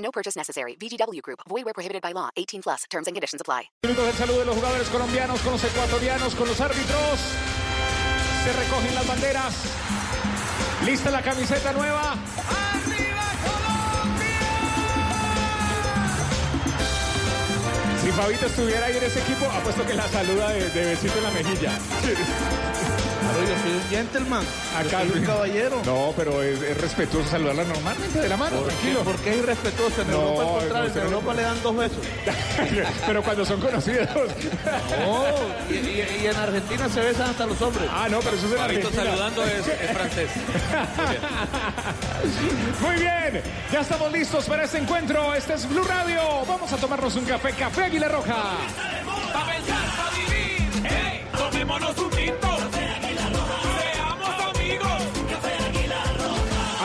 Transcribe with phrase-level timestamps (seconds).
[0.00, 0.76] No purchase necessary.
[0.80, 1.40] VGW Group.
[1.48, 2.30] Void where prohibited by law.
[2.36, 2.84] 18 plus.
[2.90, 3.70] Terms and conditions apply.
[3.82, 7.20] Minutos del saludo de los jugadores colombianos con los ecuatorianos, con los árbitros.
[8.44, 9.54] Se recogen las banderas.
[10.84, 12.16] Lista la camiseta nueva.
[18.02, 21.24] Si Fabito estuviera ahí en ese equipo, apuesto que la saluda de, de besito en
[21.24, 21.78] la mejilla.
[23.20, 24.44] Claro, yo soy un gentleman.
[24.76, 25.82] Acá yo soy un caballero.
[25.84, 28.72] No, pero es, es respetuoso saludarla normalmente de la mano, ¿Por qué?
[28.74, 29.00] tranquilo.
[29.02, 30.02] ¿Por qué es irrespetuoso?
[30.02, 30.98] En No, Europa al contrario, no sé.
[31.00, 31.98] en Europa le dan dos besos.
[33.06, 34.08] pero cuando son conocidos.
[34.14, 35.24] No,
[35.70, 37.88] y, y- y en Argentina se besan hasta los hombres.
[37.92, 39.04] Ah, no, pero eso es en Argentina.
[39.04, 40.30] saludando es, es francés.
[42.80, 45.34] Muy bien, ya estamos listos para este encuentro.
[45.34, 46.20] Este es Blue Radio.
[46.48, 48.34] Vamos a tomarnos un café, café Águila Roja.
[49.32, 50.86] Pa' pensar, pa' vivir.
[50.90, 51.24] ¡Ey!
[51.36, 52.49] Tomémonos un tinto.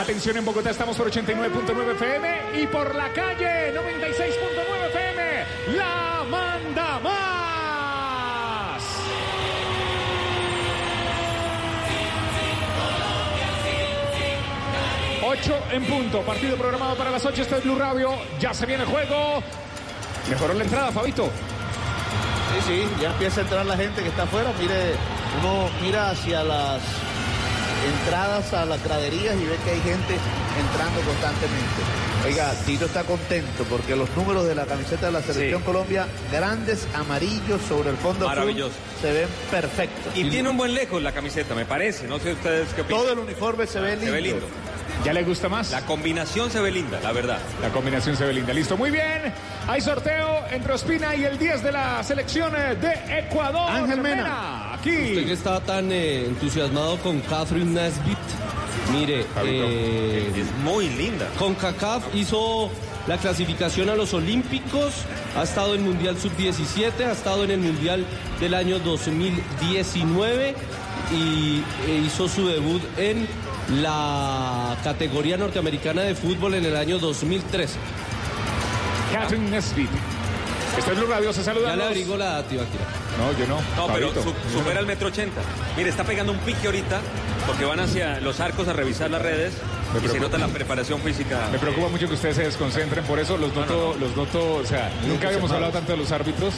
[0.06, 5.76] Atención en Bogotá, estamos por 89.9 FM y por la calle 96.9 FM.
[5.76, 8.82] La manda más.
[15.24, 18.84] Ocho en punto, partido programado para las 8, este es Blue Radio, ya se viene
[18.84, 19.42] el juego.
[20.30, 21.24] Mejoró la entrada, Fabito.
[21.24, 24.52] Sí, sí, ya empieza a entrar la gente que está afuera.
[24.60, 24.92] Mire,
[25.40, 26.80] uno mira hacia las
[27.86, 30.14] entradas a las graderías y ve que hay gente
[30.60, 31.82] entrando constantemente.
[32.24, 35.66] Oiga, Tito está contento porque los números de la camiseta de la Selección Sí.
[35.66, 38.74] Colombia, grandes amarillos sobre el fondo azul, Maravilloso.
[39.00, 40.12] se ven perfectos.
[40.16, 42.06] Y tiene un buen lejos la camiseta, me parece.
[42.08, 43.00] No sé ustedes qué opinan.
[43.02, 44.06] Todo el uniforme se ve lindo.
[44.06, 44.46] Se ve lindo.
[45.04, 45.70] ¿Ya le gusta más?
[45.70, 47.38] La combinación se ve linda, la verdad.
[47.62, 48.52] La combinación se ve linda.
[48.52, 49.32] Listo, muy bien.
[49.68, 53.70] Hay sorteo entre Ospina y el 10 de la selección eh, de Ecuador.
[53.70, 54.65] Ángel Mena.
[54.86, 55.24] Aquí.
[55.24, 58.18] que está tan eh, entusiasmado con Catherine Nesbitt,
[58.92, 61.28] mire, eh, Es muy linda.
[61.38, 62.70] con CACAF hizo
[63.06, 64.92] la clasificación a los Olímpicos,
[65.36, 68.04] ha estado en Mundial Sub-17, ha estado en el Mundial
[68.40, 70.54] del año 2019
[71.12, 73.26] y eh, hizo su debut en
[73.82, 77.78] la categoría norteamericana de fútbol en el año 2013.
[79.12, 79.88] Catherine Nesbitt.
[80.78, 81.70] Este es Blue Radio, se saluda.
[81.70, 82.84] Ya le abrigo la data, Ibaquira.
[83.18, 83.60] No, yo no.
[83.86, 85.40] No, pero su- supera el metro ochenta.
[85.76, 87.00] Mire, está pegando un pique ahorita
[87.46, 89.54] porque van hacia los arcos a revisar las redes
[89.92, 90.24] Me y se preocupa.
[90.24, 91.48] nota la preparación física.
[91.50, 94.90] Me preocupa mucho que ustedes se desconcentren, por eso los noto, los noto, o sea,
[95.06, 96.54] nunca habíamos hablado tanto de los árbitros.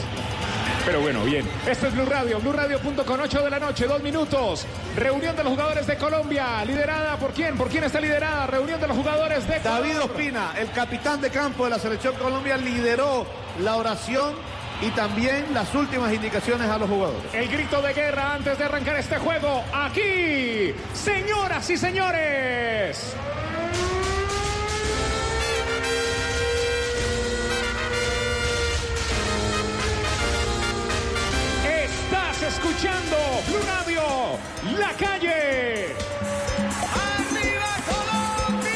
[0.88, 1.46] Pero bueno, bien.
[1.66, 4.64] Este es Blue Radio, Blue Radio punto con 8 de la noche, dos minutos.
[4.96, 8.46] Reunión de los jugadores de Colombia, liderada por quién, por quién está liderada.
[8.46, 9.60] Reunión de los jugadores de.
[9.60, 13.26] David Ospina, el capitán de campo de la Selección Colombia, lideró
[13.60, 14.32] la oración
[14.80, 17.34] y también las últimas indicaciones a los jugadores.
[17.34, 19.62] El grito de guerra antes de arrancar este juego.
[19.74, 23.14] Aquí, señoras y señores.
[32.48, 33.16] Escuchando
[33.46, 34.02] Blue Radio,
[34.78, 35.94] la calle.
[36.94, 38.72] ¡Arriba Colombia!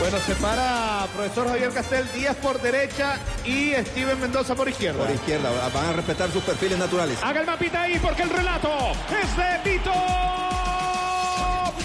[0.00, 5.04] Bueno, se para profesor Javier Castel, Díaz por derecha y Steven Mendoza por izquierda.
[5.04, 7.18] Por izquierda, van a respetar sus perfiles naturales.
[7.22, 8.92] Haga el mapita ahí porque el relato
[9.22, 9.92] es de Tito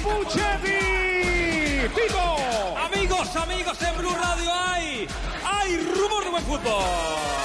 [0.01, 1.21] Puchetti.
[1.95, 2.35] Tito.
[2.83, 5.07] Amigos, amigos en Blue Radio hay,
[5.45, 7.40] hay rumor de buen fútbol.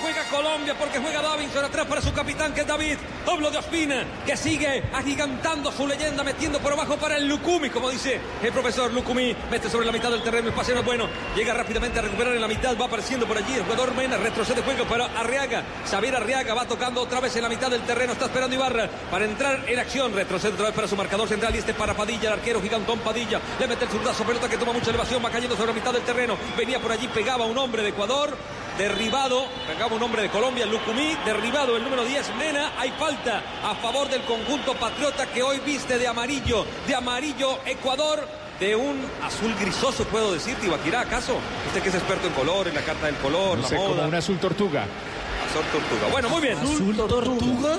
[0.00, 2.96] Juega Colombia, porque juega Davinson atrás para su capitán que es David.
[3.30, 7.90] Hablo de Ospina, que sigue agigantando su leyenda, metiendo por abajo para el Lucumi, como
[7.90, 9.36] dice el profesor Lucumi.
[9.50, 11.06] Mete sobre la mitad del terreno, el paseo es bueno.
[11.36, 14.62] Llega rápidamente a recuperar en la mitad, va apareciendo por allí el jugador Mena, retrocede
[14.62, 15.64] juego para Arriaga.
[15.88, 19.26] Xavier Arriaga va tocando otra vez en la mitad del terreno, está esperando Ibarra para
[19.26, 20.14] entrar en acción.
[20.14, 23.38] Retrocede otra vez para su marcador central y este para Padilla, el arquero gigantón Padilla.
[23.58, 26.02] Le mete el zurdazo, pelota que toma mucha elevación, va cayendo sobre la mitad del
[26.02, 26.38] terreno.
[26.56, 28.34] Venía por allí, pegaba un hombre de Ecuador.
[28.78, 33.74] Derribado, pegaba un hombre de Colombia, Lucumí, derribado el número 10, Mena, hay falta a
[33.74, 38.26] favor del conjunto patriota que hoy viste de amarillo, de amarillo Ecuador,
[38.58, 41.36] de un azul grisoso, puedo decir, Tibaquirá, ¿acaso?
[41.66, 44.02] Usted que es experto en color, en la carta del color, No la sé, como
[44.02, 44.82] un azul tortuga.
[44.82, 46.12] Azul tortuga.
[46.12, 46.58] Bueno, muy bien.
[46.58, 47.78] ¿Azul tortuga?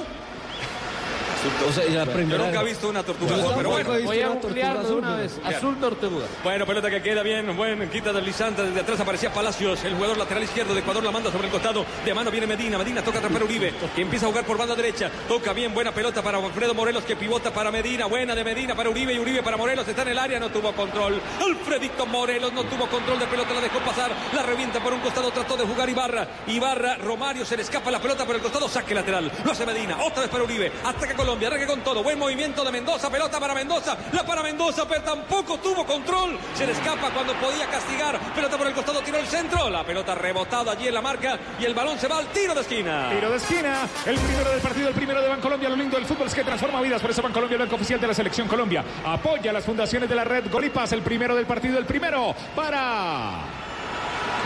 [1.68, 3.90] O sea, la Yo nunca he visto una tortuga azul, pero bueno.
[4.04, 5.40] Voy a una una vez.
[5.44, 6.26] Azul tortuga.
[6.44, 10.44] Bueno, pelota que queda bien, buen quita deslizante desde atrás aparecía Palacios, el jugador lateral
[10.44, 13.42] izquierdo de Ecuador la manda sobre el costado, de mano viene Medina, Medina toca atrapar
[13.42, 16.74] a Uribe, que empieza a jugar por banda derecha, toca bien, buena pelota para Alfredo
[16.74, 20.04] Morelos que pivota para Medina, buena de Medina para Uribe y Uribe para Morelos, está
[20.04, 23.80] en el área, no tuvo control, Alfredito Morelos no tuvo control de pelota, la dejó
[23.80, 27.92] pasar, la revienta por un costado, trató de jugar Ibarra, Ibarra, Romario se le escapa
[27.92, 31.16] la pelota por el costado, saque lateral, lo hace Medina, otra vez para Uribe, ataca
[31.32, 35.02] Colombia, arranca con todo, buen movimiento de Mendoza, pelota para Mendoza, la para Mendoza, pero
[35.02, 39.26] tampoco tuvo control, se le escapa cuando podía castigar, pelota por el costado, tiró el
[39.26, 42.54] centro, la pelota rebotada allí en la marca y el balón se va al tiro
[42.54, 43.12] de esquina.
[43.12, 45.70] Tiro de esquina, el primero del partido, el primero de Bancolombia.
[45.70, 47.02] Lo lindo del fútbol es que transforma vidas.
[47.02, 50.26] Por eso Bancolombia, el banco oficial de la Selección Colombia, apoya las fundaciones de la
[50.26, 50.92] red Golipas.
[50.92, 53.36] El primero del partido, el primero para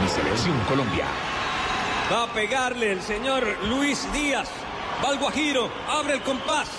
[0.04, 1.06] mi Selección Colombia.
[2.14, 4.48] Va a pegarle el señor Luis Díaz.
[5.04, 6.70] Va Guajiro, abre el compás.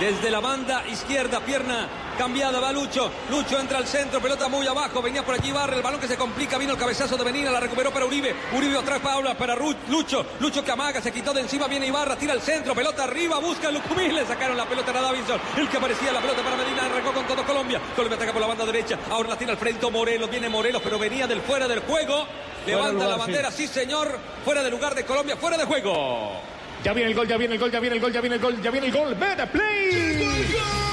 [0.00, 1.88] Desde la banda izquierda, pierna
[2.18, 3.10] cambiada, va Lucho.
[3.30, 5.00] Lucho entra al centro, pelota muy abajo.
[5.00, 6.58] Venía por allí Barra, el balón que se complica.
[6.58, 8.34] Vino el cabezazo de Benina, la recuperó para Uribe.
[8.56, 10.26] Uribe otra Paula para Lucho.
[10.40, 11.68] Lucho que amaga, se quitó de encima.
[11.68, 14.08] Viene Ibarra, tira al centro, pelota arriba, busca a Lucumí.
[14.08, 15.40] Le sacaron la pelota a Davinson.
[15.56, 17.80] El que aparecía la pelota para Medina, arrancó con todo Colombia.
[17.94, 18.98] Colombia ataca por la banda derecha.
[19.10, 20.28] Ahora la tira al frente Morelos.
[20.28, 22.26] Viene Morelos, pero venía del fuera del juego.
[22.66, 24.18] Levanta lugar, la bandera, sí señor.
[24.44, 26.53] Fuera del lugar de Colombia, fuera de juego.
[26.84, 28.42] Ya viene el gol, ya viene el gol, ya viene el gol, ya viene el
[28.42, 29.14] gol, ya viene el gol.
[29.14, 30.83] Better play.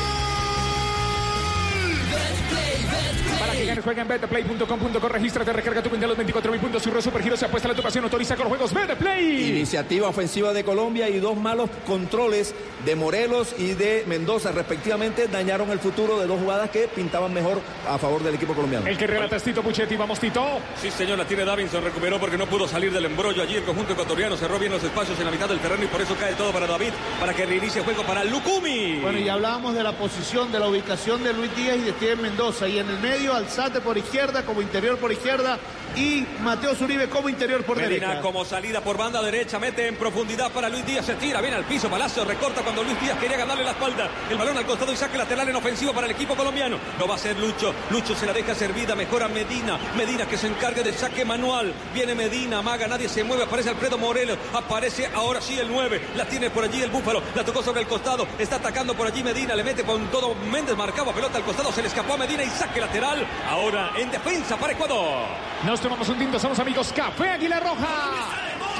[3.41, 6.91] Para que ganes, juega en betplay.com.co, regístrate, recarga tu cuenta los 24 mil puntos y
[6.91, 9.49] Ro Supergiro se apuesta a la tu pasión, autoriza con los juegos Betplay.
[9.49, 12.53] Iniciativa ofensiva de Colombia y dos malos controles
[12.85, 17.59] de Morelos y de Mendoza, respectivamente, dañaron el futuro de dos jugadas que pintaban mejor
[17.89, 18.85] a favor del equipo colombiano.
[18.85, 20.59] El que relata es Tito Puchetti, vamos Tito.
[20.79, 23.55] Sí, señor, la tiene Davinson, recuperó porque no pudo salir del embrollo allí.
[23.55, 26.15] El conjunto ecuatoriano cerró bien los espacios en la mitad del terreno y por eso
[26.19, 28.99] cae todo para David, para que reinicie el juego para Lucumi.
[29.01, 32.21] Bueno, y hablábamos de la posición, de la ubicación de Luis Díaz y de Steven
[32.21, 32.67] Mendoza.
[32.67, 35.57] Y en el medio, Alzate por izquierda, como interior por izquierda.
[35.95, 38.21] Y Mateo Zuribe como interior por Medina derecha.
[38.21, 41.65] como salida por banda derecha, mete en profundidad para Luis Díaz, se tira, viene al
[41.65, 44.09] piso, Palacio recorta cuando Luis Díaz quería ganarle la espalda.
[44.29, 46.77] El balón al costado y saque lateral en ofensivo para el equipo colombiano.
[46.97, 50.47] No va a ser Lucho, Lucho se la deja servida, mejora Medina, Medina que se
[50.47, 51.73] encargue del saque manual.
[51.93, 56.25] Viene Medina, amaga, nadie se mueve, aparece Alfredo Morelos, aparece ahora sí el 9, la
[56.25, 59.55] tiene por allí el Búfalo, la tocó sobre el costado, está atacando por allí Medina,
[59.55, 62.49] le mete con todo Méndez, marcaba pelota al costado, se le escapó a Medina y
[62.49, 63.25] saque lateral.
[63.49, 65.25] Ahora en defensa para Ecuador.
[65.65, 67.87] Nos tomamos un tinto, somos amigos Café Águila Roja.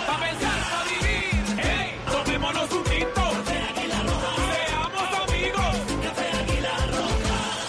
[0.05, 1.59] Pa' pensar, pa' vivir.
[1.59, 1.95] ¡Ey!
[2.11, 3.31] Tomémonos un tinto.
[3.45, 5.75] Seamos amigos.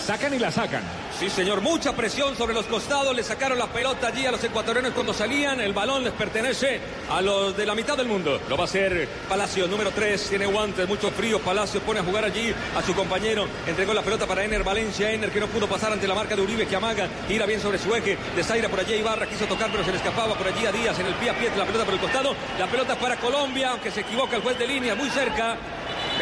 [0.05, 0.83] Sacan y la sacan.
[1.23, 3.15] Sí, señor, mucha presión sobre los costados.
[3.15, 5.61] Le sacaron la pelota allí a los ecuatorianos cuando salían.
[5.61, 8.41] El balón les pertenece a los de la mitad del mundo.
[8.49, 10.31] Lo va a hacer Palacio, número 3.
[10.31, 11.39] Tiene guantes, mucho frío.
[11.39, 13.47] Palacio pone a jugar allí a su compañero.
[13.69, 15.13] Entregó la pelota para Ener Valencia.
[15.13, 17.09] Ener que no pudo pasar ante la marca de Uribe que amaga.
[17.29, 18.19] Gira bien sobre su eje.
[18.35, 19.29] Desaira por allí Ibarra.
[19.29, 21.53] Quiso tocar, pero se le escapaba por allí a Díaz en el pie a pie.
[21.57, 22.35] La pelota por el costado.
[22.59, 25.57] La pelota para Colombia, aunque se equivoca el juez de línea, muy cerca.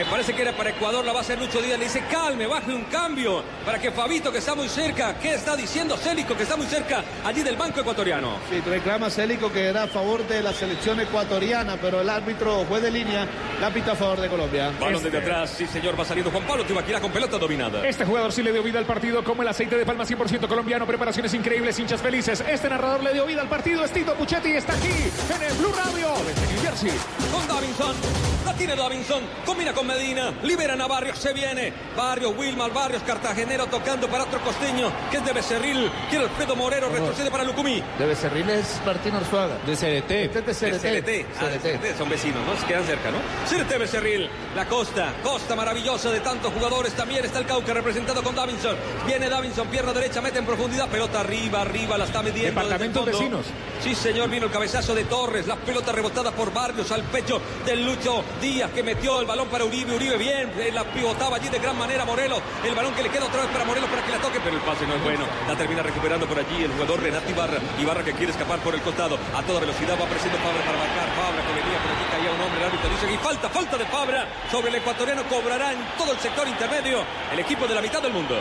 [0.00, 1.78] Me parece que era para Ecuador, la va a hacer Lucho Díaz.
[1.78, 5.54] Le dice, calme, baje un cambio para que Fabito, que está muy cerca, ¿qué está
[5.54, 8.38] diciendo Célico, que está muy cerca allí del banco ecuatoriano?
[8.48, 12.82] Sí, reclama Célico que era a favor de la selección ecuatoriana, pero el árbitro juez
[12.82, 13.28] de línea
[13.60, 14.72] la pita a favor de Colombia.
[14.80, 17.86] Balón desde atrás, sí señor, va saliendo Juan Pablo Tibaquira con pelota dominada.
[17.86, 20.86] Este jugador sí le dio vida al partido como el aceite de palma 100% colombiano.
[20.86, 22.42] Preparaciones increíbles, hinchas felices.
[22.48, 23.84] Este narrador le dio vida al partido.
[23.84, 26.92] Es Tito Puchetti está aquí en el Blue Radio desde New Jersey.
[27.30, 27.94] Con Davinson,
[28.46, 31.72] la tiene Davinson, combina con Medina, liberan a Barrios, se viene.
[31.96, 35.90] Barrios, Wilmar, Barrios, Cartagenero tocando para otro costeño, que es de Becerril.
[36.08, 37.82] Quiere Alfredo Morero, retrocede para Lucumí.
[37.98, 39.58] De Becerril es Martín Arzuaga.
[39.66, 40.10] De CDT.
[40.36, 41.26] Este es de De CDT.
[41.26, 41.40] CLT.
[41.40, 41.46] Ah,
[41.82, 42.56] de son vecinos, ¿no?
[42.60, 43.18] Se quedan cerca, ¿no?
[43.48, 46.92] CLT Becerril, la costa, costa maravillosa de tantos jugadores.
[46.94, 48.76] También está el Cauca representado con Davinson.
[49.06, 52.40] Viene Davinson, pierna derecha, mete en profundidad, pelota arriba, arriba, la está midiendo.
[52.40, 53.18] desde el Departamentos fondo.
[53.18, 53.46] vecinos.
[53.82, 57.84] Sí, señor, vino el cabezazo de Torres, la pelota rebotada por Barrios al pecho del
[57.84, 59.94] Lucho Díaz que metió el balón para Uribe.
[59.94, 62.42] Uribe bien, eh, la pivotaba allí de gran manera Morelos.
[62.64, 64.62] El balón que le queda otra vez para Morelos para que la toque, pero el
[64.62, 65.24] pase no es bueno.
[65.46, 67.58] La termina recuperando por allí el jugador Renato Ibarra.
[67.78, 69.16] Ibarra que quiere escapar por el costado.
[69.32, 71.06] A toda velocidad va apareciendo Fabra para marcar.
[71.14, 72.60] Fabra que venía por allí, caía un hombre.
[72.60, 75.22] El árbitro dice y falta, falta de Fabra sobre el ecuatoriano.
[75.24, 76.98] Cobrará en todo el sector intermedio
[77.32, 78.36] el equipo de la mitad del mundo.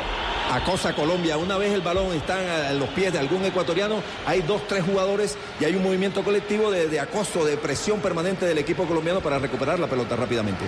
[0.51, 1.37] Acosa Colombia.
[1.37, 5.37] Una vez el balón está a los pies de algún ecuatoriano, hay dos, tres jugadores
[5.59, 9.37] y hay un movimiento colectivo de, de acoso, de presión permanente del equipo colombiano para
[9.37, 10.65] recuperar la pelota rápidamente.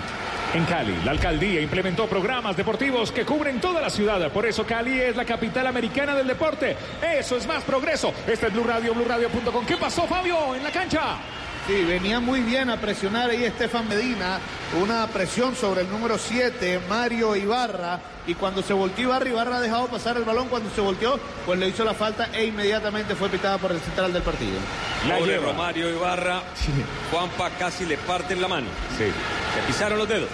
[0.53, 4.31] En Cali, la alcaldía implementó programas deportivos que cubren toda la ciudad.
[4.31, 6.77] Por eso Cali es la capital americana del deporte.
[7.01, 8.13] Eso es más progreso.
[8.27, 9.65] Este es Blue Radio, BlueRadio.com.
[9.65, 11.17] ¿Qué pasó, Fabio, en la cancha?
[11.71, 14.39] Sí, venía muy bien a presionar ahí Estefan Medina,
[14.81, 17.97] una presión sobre el número 7, Mario Ibarra,
[18.27, 21.57] y cuando se volteó Ibarra, Ibarra ha dejado pasar el balón, cuando se volteó, pues
[21.57, 24.59] le hizo la falta e inmediatamente fue pitada por el central del partido.
[25.07, 25.45] La Pobre lleva.
[25.45, 26.43] Romario Ibarra.
[27.09, 28.67] Juanpa casi le parten la mano.
[28.97, 29.05] Sí.
[29.05, 30.27] Le pisaron los dedos.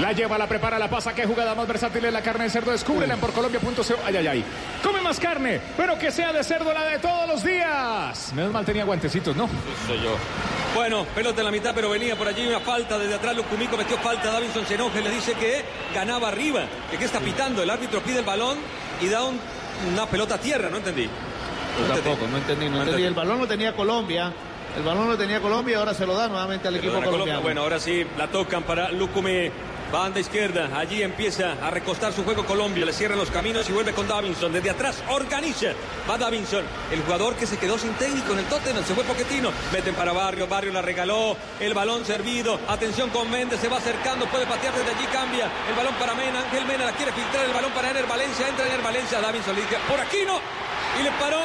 [0.00, 1.14] La lleva, la prepara, la pasa.
[1.14, 2.72] Qué jugada más versátil es la carne de cerdo.
[2.72, 3.82] Descúbrela en porcolombia.co.
[4.04, 4.44] Ay, ay, ay.
[4.82, 8.32] Come más carne, pero que sea de cerdo la de todos los días.
[8.34, 9.48] Menos mal tenía guantecitos, ¿no?
[9.86, 10.16] Soy yo.
[10.74, 13.36] Bueno, pelota en la mitad, pero venía por allí una falta desde atrás.
[13.36, 14.32] Lucumico metió falta.
[14.32, 16.62] Davinson se enoja y le dice que ganaba arriba.
[16.90, 17.62] Que qué está pitando.
[17.62, 18.58] El árbitro pide el balón
[19.00, 19.38] y da un-
[19.92, 20.70] una pelota a tierra.
[20.70, 21.04] No entendí.
[21.04, 23.04] Yo No tampoco, no entendí, no entendí.
[23.04, 24.32] El balón lo tenía Colombia,
[24.76, 27.34] el balón lo tenía Colombia y ahora se lo da nuevamente al equipo Perdona, Colombia.
[27.34, 27.42] colombiano.
[27.42, 29.50] Bueno, ahora sí, la tocan para Lucumí.
[29.94, 33.92] Banda izquierda, allí empieza a recostar su juego Colombia, le cierran los caminos y vuelve
[33.92, 34.52] con Davinson.
[34.52, 35.68] Desde atrás organiza,
[36.10, 39.52] va Davinson, el jugador que se quedó sin técnico en el Tottenham, se fue Poquetino.
[39.72, 42.58] Meten para Barrio, Barrio la regaló, el balón servido.
[42.66, 45.48] Atención con Méndez, se va acercando, puede patear desde allí, cambia.
[45.68, 48.66] El balón para Mena, Ángel Mena la quiere filtrar, el balón para Ener Valencia, entra
[48.66, 50.40] Ener Valencia, Davinson le dice, por aquí no,
[50.98, 51.38] y le paró.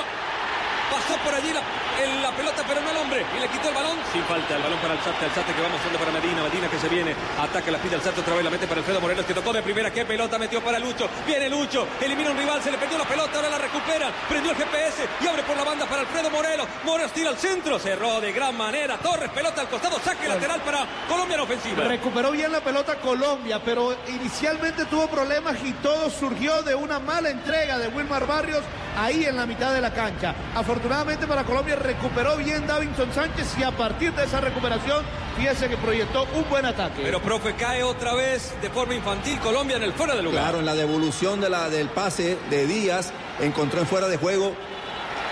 [0.92, 1.62] Pasó por allí la,
[2.04, 3.26] el- la pelota, pero no el hombre.
[3.38, 3.98] Y le quitó el balón.
[4.12, 4.56] Sin falta.
[4.56, 5.26] El balón para Alzate.
[5.26, 6.44] Alzate que va mostrando para Medina.
[6.44, 7.16] Medina que se viene.
[7.40, 8.44] Ataca, la pide Alzate otra vez.
[8.44, 9.92] La mete para Alfredo Morelos que tocó de primera.
[9.92, 11.10] Qué pelota metió para Lucho.
[11.26, 11.88] Viene Lucho.
[12.02, 12.62] Elimina un rival.
[12.64, 13.36] Se le perdió la pelota.
[13.36, 14.12] Ahora la recupera.
[14.28, 16.68] Prendió el GPS y abre por la banda para Alfredo Morelos.
[16.84, 17.78] Morelos tira al centro.
[17.80, 18.98] Cerró de gran manera.
[18.98, 20.00] Torres, pelota al costado.
[20.00, 21.84] Saque lateral para Colombia en ofensiva.
[21.84, 27.30] Recuperó bien la pelota Colombia, pero inicialmente tuvo problemas y todo surgió de una mala
[27.30, 28.64] entrega de Wilmar Barrios
[29.04, 30.36] ahí en la mitad de la cancha.
[30.56, 35.04] Afortunadamente para Colombia recuperó bien Davinson Sánchez y a partir de esa recuperación,
[35.38, 37.02] fíjese que proyectó un buen ataque.
[37.04, 40.44] Pero, profe, cae otra vez de forma infantil Colombia en el fuera de lugar.
[40.44, 44.54] Claro, en la devolución de la, del pase de Díaz, encontró en fuera de juego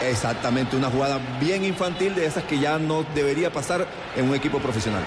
[0.08, 4.60] exactamente una jugada bien infantil de esas que ya no debería pasar en un equipo
[4.60, 5.04] profesional.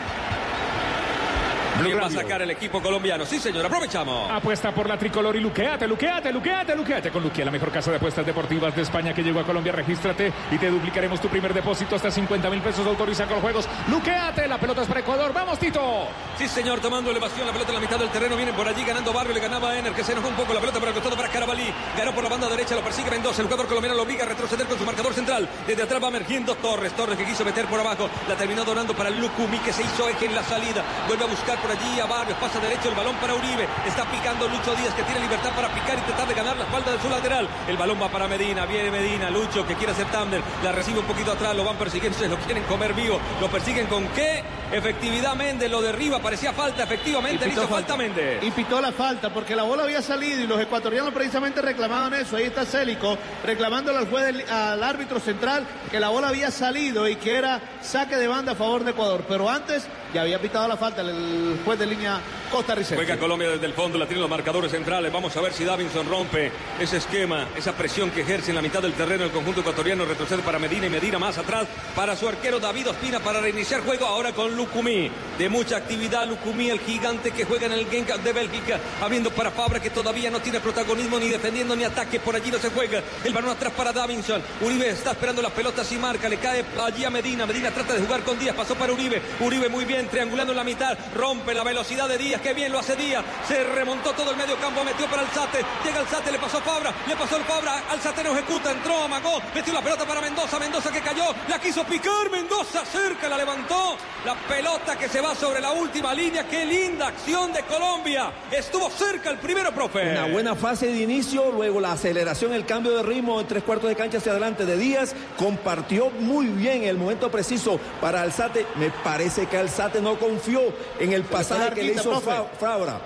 [1.84, 3.24] ¿Quién va a sacar el equipo colombiano?
[3.24, 4.30] Sí, señor, aprovechamos.
[4.30, 7.96] Apuesta por la tricolor y luqueate, luqueate, luqueate, luqueate con Luquea, la mejor casa de
[7.96, 9.72] apuestas deportivas de España que llegó a Colombia.
[9.72, 12.86] Regístrate y te duplicaremos tu primer depósito hasta 50 mil pesos.
[12.86, 13.68] Autoriza con los juegos.
[13.88, 15.32] Luqueate, la pelota es para Ecuador.
[15.32, 16.08] Vamos, Tito.
[16.38, 19.12] Sí, señor, tomando elevación, la pelota en la mitad del terreno, vienen por allí ganando
[19.12, 21.16] Barrio, le ganaba a Ener, que se enojó un poco, la pelota para el costado
[21.16, 24.24] para Carabalí, ganó por la banda derecha, lo persigue Mendoza, el jugador colombiano lo obliga
[24.24, 27.66] a retroceder con su marcador central, desde atrás va emergiendo Torres, Torres que quiso meter
[27.66, 31.24] por abajo, la terminó donando para Lucumi, que se hizo eje en la salida, vuelve
[31.24, 34.74] a buscar por allí a Barrios, pasa derecho el balón para Uribe, está picando Lucho
[34.74, 37.48] Díaz, que tiene libertad para picar y tratar de ganar la espalda de su lateral,
[37.68, 41.06] el balón va para Medina, viene Medina, Lucho que quiere hacer Tander, la recibe un
[41.06, 45.34] poquito atrás, lo van persiguiendo, se lo quieren comer vivo, lo persiguen con qué, efectividad
[45.34, 48.42] Méndez lo derriba, parecía falta, efectivamente, le hizo falta Méndez.
[48.42, 52.36] Y pitó la falta porque la bola había salido y los ecuatorianos precisamente reclamaban eso.
[52.36, 57.08] Ahí está Célico reclamándole al juez del- al árbitro central que la bola había salido
[57.08, 59.24] y que era saque de banda a favor de Ecuador.
[59.28, 62.96] Pero antes ya había pitado la falta el juez de línea costarricense.
[62.96, 65.12] Juega Colombia desde el fondo, la tienen los marcadores centrales.
[65.12, 68.82] Vamos a ver si Davinson rompe ese esquema, esa presión que ejerce en la mitad
[68.82, 70.04] del terreno el conjunto ecuatoriano.
[70.04, 74.06] Retrocede para Medina y Medina más atrás para su arquero David Ospina para reiniciar juego
[74.06, 75.10] ahora con Lucumí.
[75.38, 79.50] De mucha actividad, Lucumí, el gigante que juega en el Genk de Bélgica, abriendo para
[79.50, 82.20] Fabra que todavía no tiene protagonismo ni defendiendo ni ataque.
[82.20, 83.02] Por allí no se juega.
[83.24, 84.42] El balón atrás para Davinson.
[84.60, 86.28] Uribe está esperando las pelotas y marca.
[86.28, 87.46] Le cae allí a Medina.
[87.46, 88.56] Medina trata de jugar con Díaz.
[88.56, 89.22] Pasó para Uribe.
[89.40, 90.98] Uribe muy bien, triangulando en la mitad.
[91.14, 92.39] Rompe la velocidad de Díaz.
[92.42, 93.24] Qué bien lo hace Díaz.
[93.46, 94.82] Se remontó todo el medio campo.
[94.84, 95.64] Metió para Alzate.
[95.84, 96.32] Llega Alzate.
[96.32, 96.92] Le pasó Fabra.
[97.06, 97.82] Le pasó el Fabra.
[97.90, 98.72] Alzate no ejecuta.
[98.72, 99.40] Entró, amagó.
[99.54, 100.58] Metió la pelota para Mendoza.
[100.58, 101.34] Mendoza que cayó.
[101.48, 102.30] La quiso picar.
[102.30, 103.28] Mendoza cerca.
[103.28, 103.96] La levantó.
[104.24, 106.46] La pelota que se va sobre la última línea.
[106.46, 108.30] Qué linda acción de Colombia.
[108.50, 110.10] Estuvo cerca el primero, profe.
[110.10, 113.88] Una buena fase de inicio, luego la aceleración, el cambio de ritmo en tres cuartos
[113.88, 115.14] de cancha hacia adelante de Díaz.
[115.36, 118.66] Compartió muy bien el momento preciso para Alzate.
[118.76, 120.60] Me parece que Alzate no confió
[120.98, 122.29] en el pasaje que le hizo profe.
[122.36, 123.00] Fa- Fabra.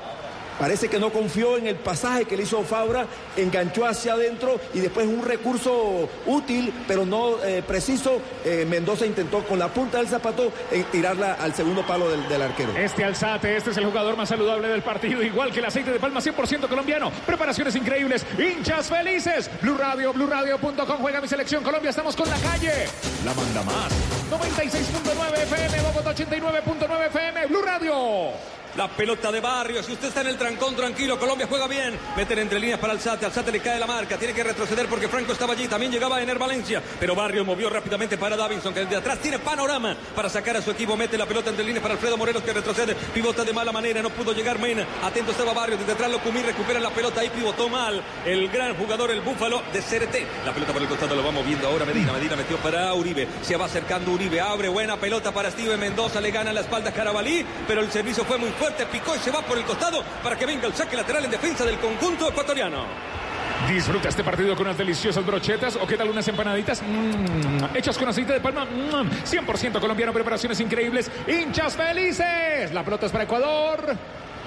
[0.56, 4.78] Parece que no confió en el pasaje que le hizo Fabra, enganchó hacia adentro y
[4.78, 8.20] después un recurso útil, pero no eh, preciso.
[8.44, 12.40] eh, Mendoza intentó con la punta del zapato eh, tirarla al segundo palo del, del
[12.40, 12.70] arquero.
[12.76, 15.98] Este Alzate, este es el jugador más saludable del partido, igual que el aceite de
[15.98, 17.10] palma 100% colombiano.
[17.26, 19.50] Preparaciones increíbles, hinchas felices.
[19.60, 21.90] Blue Radio, BlueRadio.com juega mi selección Colombia.
[21.90, 22.86] Estamos con la calle.
[23.24, 23.90] La manda más.
[24.30, 27.94] 96.9 FM, Bogotá 89.9 FM, Blue Radio.
[28.76, 29.84] La pelota de barrio.
[29.84, 31.16] Si usted está en el trancón, tranquilo.
[31.16, 31.96] Colombia juega bien.
[32.16, 33.24] Meten entre líneas para Alzate.
[33.24, 34.16] Alzate le cae la marca.
[34.16, 35.68] Tiene que retroceder porque Franco estaba allí.
[35.68, 36.82] También llegaba Ener Valencia.
[36.98, 40.72] Pero Barrio movió rápidamente para Davinson, que desde atrás tiene panorama para sacar a su
[40.72, 40.96] equipo.
[40.96, 42.96] Mete la pelota entre líneas para Alfredo Morelos, que retrocede.
[42.96, 44.02] Pivota de mala manera.
[44.02, 44.84] No pudo llegar Mena.
[45.04, 45.76] Atento estaba Barrio.
[45.76, 47.20] Desde atrás Locumí recupera la pelota.
[47.20, 48.02] Ahí pivotó mal.
[48.26, 50.44] El gran jugador, el Búfalo de CRT.
[50.44, 52.12] La pelota por el costado lo va moviendo ahora Medina.
[52.12, 53.28] Medina metió para Uribe.
[53.42, 54.40] Se va acercando Uribe.
[54.40, 56.20] Abre buena pelota para Steven Mendoza.
[56.20, 57.46] Le gana la espalda a Carabalí.
[57.68, 58.63] Pero el servicio fue muy fuerte.
[58.90, 61.64] Picó y se va por el costado para que venga el saque lateral en defensa
[61.64, 62.84] del conjunto ecuatoriano.
[63.68, 68.08] Disfruta este partido con unas deliciosas brochetas o qué tal unas empanaditas mm, hechas con
[68.08, 68.64] aceite de palma.
[68.64, 71.10] Mm, 100% colombiano, preparaciones increíbles.
[71.26, 72.72] Hinchas felices.
[72.72, 73.96] La pelota es para Ecuador.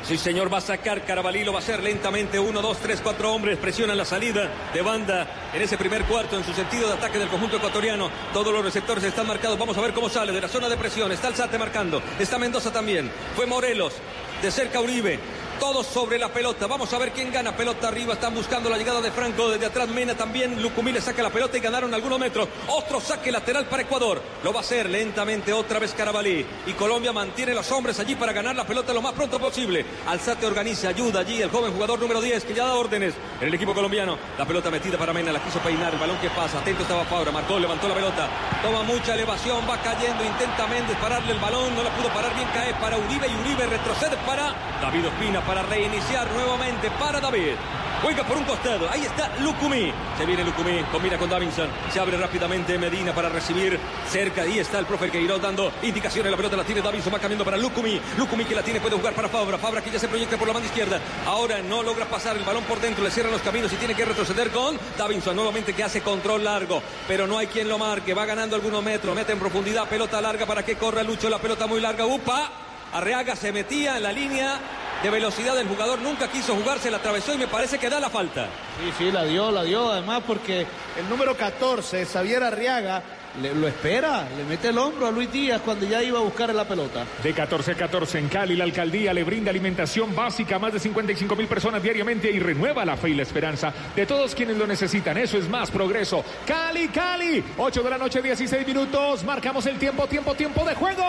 [0.03, 2.39] Sí, señor, va a sacar Carabalí, lo va a hacer lentamente.
[2.39, 6.45] Uno, dos, tres, cuatro hombres presionan la salida de banda en ese primer cuarto en
[6.45, 8.09] su sentido de ataque del conjunto ecuatoriano.
[8.31, 9.59] Todos los receptores están marcados.
[9.59, 11.11] Vamos a ver cómo sale de la zona de presión.
[11.11, 12.01] Está Alzate marcando.
[12.19, 13.11] Está Mendoza también.
[13.35, 13.93] Fue Morelos.
[14.41, 15.19] De cerca Uribe.
[15.59, 16.67] Todos sobre la pelota.
[16.67, 17.55] Vamos a ver quién gana.
[17.55, 18.13] Pelota arriba.
[18.13, 19.49] Están buscando la llegada de Franco.
[19.49, 20.61] Desde atrás Mena también.
[20.61, 22.47] Lucumí le saca la pelota y ganaron algunos metros.
[22.67, 24.21] Otro saque lateral para Ecuador.
[24.43, 26.45] Lo va a hacer lentamente otra vez Carabalí.
[26.67, 29.85] Y Colombia mantiene los hombres allí para ganar la pelota lo más pronto posible.
[30.07, 33.53] Alzate organiza, ayuda allí el joven jugador número 10 que ya da órdenes en el
[33.53, 34.17] equipo colombiano.
[34.37, 35.31] La pelota metida para Mena.
[35.31, 35.93] La quiso peinar.
[35.93, 36.59] El balón que pasa.
[36.59, 37.31] Atento estaba Fabra.
[37.31, 38.29] Marcó, levantó la pelota.
[38.61, 39.67] Toma mucha elevación.
[39.67, 40.23] Va cayendo.
[40.23, 41.75] Intenta Méndez pararle el balón.
[41.75, 42.47] No la pudo parar bien.
[42.53, 47.53] Cae para Uribe y Uribe retrocede para David Ospina para reiniciar nuevamente para David.
[48.01, 48.87] Juega por un costado.
[48.91, 49.91] Ahí está Lucumí.
[50.17, 50.83] Se viene Lucumí.
[50.91, 51.67] Combina con Davinson.
[51.91, 54.43] Se abre rápidamente Medina para recibir cerca.
[54.43, 56.29] Ahí está el profe Queiroz dando indicaciones.
[56.29, 57.11] La pelota la tiene Davinson.
[57.11, 57.99] Va cambiando para Lucumí.
[58.17, 59.57] Lucumí que la tiene puede jugar para Fabra.
[59.57, 60.99] Fabra que ya se proyecta por la banda izquierda.
[61.25, 63.03] Ahora no logra pasar el balón por dentro.
[63.03, 65.35] Le cierran los caminos y tiene que retroceder con Davinson.
[65.35, 66.83] Nuevamente que hace control largo.
[67.07, 68.13] Pero no hay quien lo marque.
[68.13, 69.15] Va ganando algunos metros.
[69.15, 69.87] Mete en profundidad.
[69.87, 71.29] Pelota larga para que corra Lucho.
[71.29, 72.05] La pelota muy larga.
[72.05, 72.51] Upa.
[72.93, 74.59] Arreaga se metía en la línea
[75.03, 78.09] de velocidad del jugador, nunca quiso jugarse, la atravesó y me parece que da la
[78.09, 78.47] falta.
[78.79, 83.03] Sí, sí, la dio, la dio, además porque el número 14, Xavier Arriaga,
[83.41, 86.53] le- lo espera, le mete el hombro a Luis Díaz cuando ya iba a buscar
[86.55, 87.05] la pelota.
[87.23, 90.79] De 14 a 14 en Cali, la alcaldía le brinda alimentación básica a más de
[90.79, 94.65] 55 mil personas diariamente y renueva la fe y la esperanza de todos quienes lo
[94.65, 95.17] necesitan.
[95.17, 96.23] Eso es más progreso.
[96.47, 99.23] Cali, Cali, 8 de la noche, 16 minutos.
[99.23, 101.03] Marcamos el tiempo, tiempo, tiempo de juego.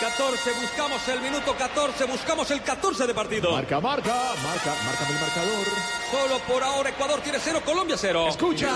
[0.00, 3.52] 14, buscamos el minuto 14, buscamos el 14 de partido.
[3.52, 5.66] Marca, marca, marca, marca el marcador.
[6.10, 8.28] Solo por ahora Ecuador tiene cero, Colombia cero.
[8.28, 8.68] Escucha.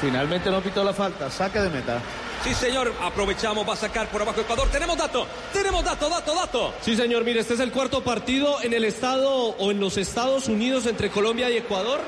[0.00, 2.00] Finalmente no pitó la falta, saque de meta.
[2.44, 4.68] Sí, señor, aprovechamos, va a sacar por abajo Ecuador.
[4.68, 6.74] Tenemos dato, tenemos dato, dato, dato.
[6.80, 10.48] Sí, señor, mire, este es el cuarto partido en el estado o en los Estados
[10.48, 12.00] Unidos entre Colombia y Ecuador.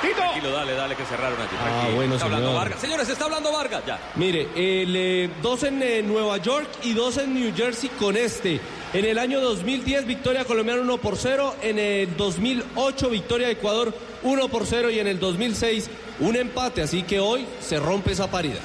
[0.00, 0.14] Tito.
[0.14, 1.50] Tranquilo, dale, dale, que cerraron allí.
[1.58, 1.96] Ah, tranquilo.
[1.96, 2.54] bueno, está hablando.
[2.54, 2.80] Vargas.
[2.80, 3.98] Señores, está hablando Vargas, ya.
[4.14, 8.60] Mire, el, eh, dos en eh, Nueva York y dos en New Jersey con este.
[8.92, 11.56] En el año 2010, victoria colombiana 1 por 0.
[11.62, 14.90] En el 2008, victoria de Ecuador 1 por 0.
[14.90, 16.82] Y en el 2006, un empate.
[16.82, 18.60] Así que hoy se rompe esa paridad.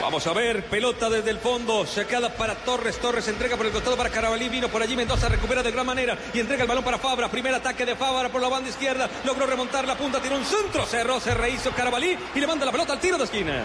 [0.00, 3.96] Vamos a ver, pelota desde el fondo, sacada para Torres, Torres entrega por el costado
[3.98, 6.98] para Carabalí, vino por allí, Mendoza recupera de gran manera y entrega el balón para
[6.98, 10.44] Fabra, primer ataque de Fabra por la banda izquierda, logró remontar la punta, tiró un
[10.44, 13.62] centro, cerró, se rehizo Carabalí y le manda la pelota al tiro de esquina.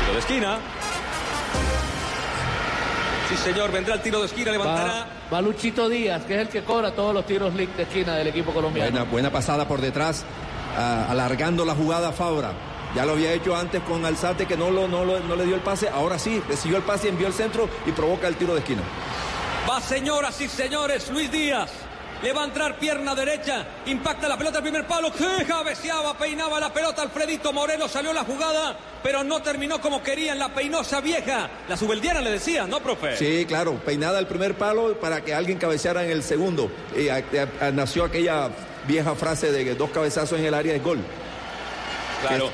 [0.00, 0.58] Tiro de esquina.
[3.30, 4.92] Sí, señor, vendrá el tiro de esquina, levantará.
[4.92, 8.26] Va, va Luchito Díaz, que es el que cobra todos los tiros de esquina del
[8.26, 8.90] equipo colombiano.
[8.90, 10.24] Buena, buena pasada por detrás,
[10.76, 12.52] alargando la jugada a Fabra.
[12.94, 15.54] Ya lo había hecho antes con Alzate que no, lo, no, lo- no le dio
[15.54, 15.88] el pase.
[15.88, 18.82] Ahora sí, recibió el pase, envió el centro y provoca el tiro de esquina.
[19.68, 21.70] Va, señoras y señores, Luis Díaz.
[22.22, 23.66] Le va a entrar pierna derecha.
[23.86, 25.10] Impacta la pelota al primer palo.
[25.12, 27.02] Que cabeceaba, peinaba la pelota.
[27.02, 30.38] Alfredito Moreno salió la jugada, pero no terminó como querían.
[30.38, 31.50] La peinosa vieja.
[31.68, 33.16] La subeldiana le decía, ¿no, profe?
[33.16, 36.70] Sí, claro, peinada el primer palo para que alguien cabeceara en el segundo.
[36.96, 37.24] Y a-
[37.60, 38.50] a- nació aquella
[38.86, 41.00] vieja frase de que dos cabezazos en el área es gol.
[42.20, 42.50] Claro.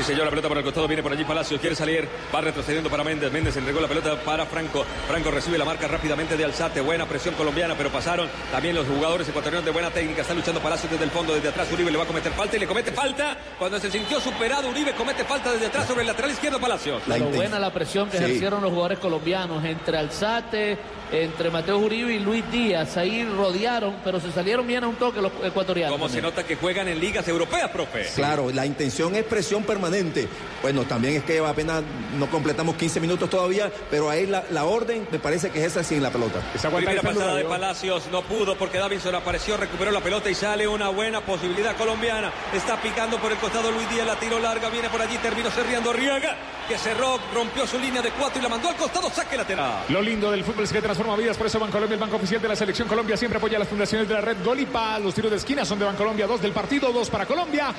[0.00, 2.88] Sí, señor, la pelota por el costado, viene por allí Palacios, quiere salir, va retrocediendo
[2.88, 6.80] para Méndez, Méndez entregó la pelota para Franco, Franco recibe la marca rápidamente de Alzate,
[6.80, 10.90] buena presión colombiana, pero pasaron también los jugadores ecuatorianos de buena técnica, está luchando Palacios
[10.90, 13.36] desde el fondo, desde atrás Uribe le va a cometer falta y le comete falta,
[13.58, 17.06] cuando se sintió superado Uribe comete falta desde atrás sobre el lateral izquierdo Palacios.
[17.06, 18.24] La buena la presión que Sí.
[18.24, 20.78] ejercieron los jugadores colombianos entre Alzate,
[21.12, 22.96] entre Mateo Uribe y Luis Díaz.
[22.96, 25.96] Ahí rodearon, pero se salieron bien a un toque los ecuatorianos.
[25.96, 28.06] Como se nota que juegan en ligas europeas, profe.
[28.14, 30.28] Claro, la intención es presión permanente.
[30.62, 31.82] Bueno, también es que apenas
[32.18, 35.82] no completamos 15 minutos todavía, pero ahí la, la orden me parece que es esa
[35.82, 36.40] sin la pelota.
[36.74, 40.88] Primera pasada de Palacios, no pudo porque Davinson apareció, recuperó la pelota y sale una
[40.88, 42.32] buena posibilidad colombiana.
[42.54, 45.92] Está picando por el costado Luis Díaz, la tiro larga, viene por allí, terminó cerriendo
[45.92, 46.36] Riaga,
[46.70, 49.82] que cerró, rompió su línea de cuatro y la mandó al costado, saque lateral.
[49.88, 52.46] Lo lindo del fútbol es que transforma vidas, por eso Bancolombia, el banco oficial de
[52.46, 54.96] la selección Colombia, siempre apoya a las fundaciones de la red Golipa.
[55.00, 57.74] Los tiros de esquina son de Bancolombia, dos del partido, dos para Colombia.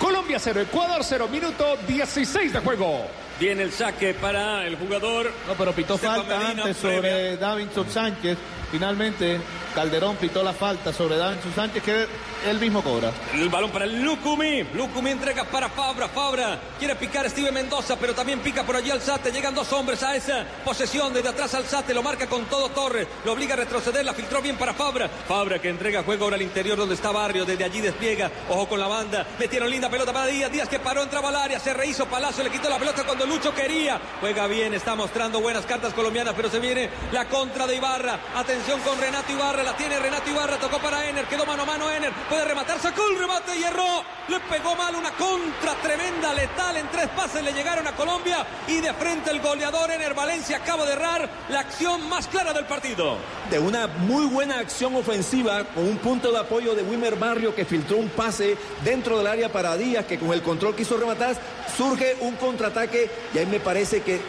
[0.00, 3.06] Colombia 0, Ecuador 0, minuto 16 de juego.
[3.38, 5.30] Viene el saque para el jugador.
[5.46, 6.96] No, pero pitó falta Medina, antes previa.
[6.96, 8.36] sobre Davinson Sánchez.
[8.72, 9.38] Finalmente,
[9.74, 12.06] Calderón pitó la falta sobre Davinson Sánchez que
[12.48, 13.10] él mismo cobra.
[13.34, 14.62] El balón para Lucumí.
[14.74, 16.08] Lucumí entrega para Fabra.
[16.08, 19.32] Fabra quiere picar a Steven Mendoza, pero también pica por allí Alzate.
[19.32, 21.12] Llegan dos hombres a esa posesión.
[21.12, 23.08] Desde atrás Alzate lo marca con todo Torres.
[23.24, 24.04] Lo obliga a retroceder.
[24.04, 25.08] La filtró bien para Fabra.
[25.08, 27.44] Fabra que entrega juego ahora al interior donde está Barrio.
[27.44, 28.30] Desde allí despliega.
[28.50, 29.26] Ojo con la banda.
[29.40, 30.52] Metieron linda pelota para Díaz.
[30.52, 31.58] Díaz que paró, entraba al área.
[31.58, 32.44] Se rehizo Palacio.
[32.44, 34.00] Le quitó la pelota cuando Lucho quería.
[34.20, 34.72] Juega bien.
[34.74, 36.34] Está mostrando buenas cartas colombianas.
[36.36, 38.20] Pero se viene la contra de Ibarra.
[38.36, 39.63] Atención con Renato Ibarra.
[39.64, 40.58] La tiene Renato Ibarra.
[40.58, 41.24] Tocó para Ener.
[41.26, 42.12] Quedó mano a mano Ener.
[42.28, 42.78] Puede rematar.
[42.80, 44.04] Sacó el remate y erró.
[44.28, 46.76] Le pegó mal una contra tremenda, letal.
[46.76, 48.46] En tres pases le llegaron a Colombia.
[48.68, 52.66] Y de frente el goleador Ener Valencia acaba de errar la acción más clara del
[52.66, 53.16] partido.
[53.50, 57.64] de una muy buena acción ofensiva con un punto de apoyo de Wimmer Barrio que
[57.64, 61.36] filtró un pase dentro del área para Díaz que con el control quiso rematar,
[61.76, 64.20] surge un contraataque y ahí me parece que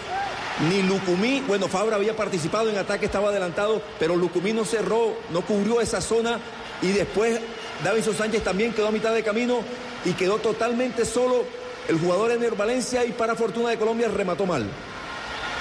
[0.70, 5.42] ni Lucumí, bueno, Fabra había participado en ataque, estaba adelantado, pero Lucumí no cerró, no
[5.42, 6.40] cubrió esa zona
[6.82, 7.40] y después
[7.84, 9.60] Davison Sánchez también quedó a mitad de camino
[10.06, 11.44] y quedó totalmente solo
[11.88, 14.66] el jugador Ener Valencia y para fortuna de Colombia remató mal.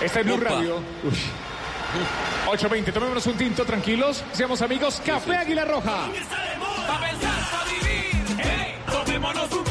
[0.03, 0.45] Este es Blue Opa.
[0.45, 0.77] Radio.
[1.03, 1.19] Uy.
[2.47, 4.23] 8.20, tomémonos un tinto, tranquilos.
[4.33, 5.01] Seamos amigos.
[5.05, 6.09] Café Águila Roja.
[6.87, 8.39] Pa' pensar, pa' vivir.
[8.39, 9.64] Hey, tomémonos un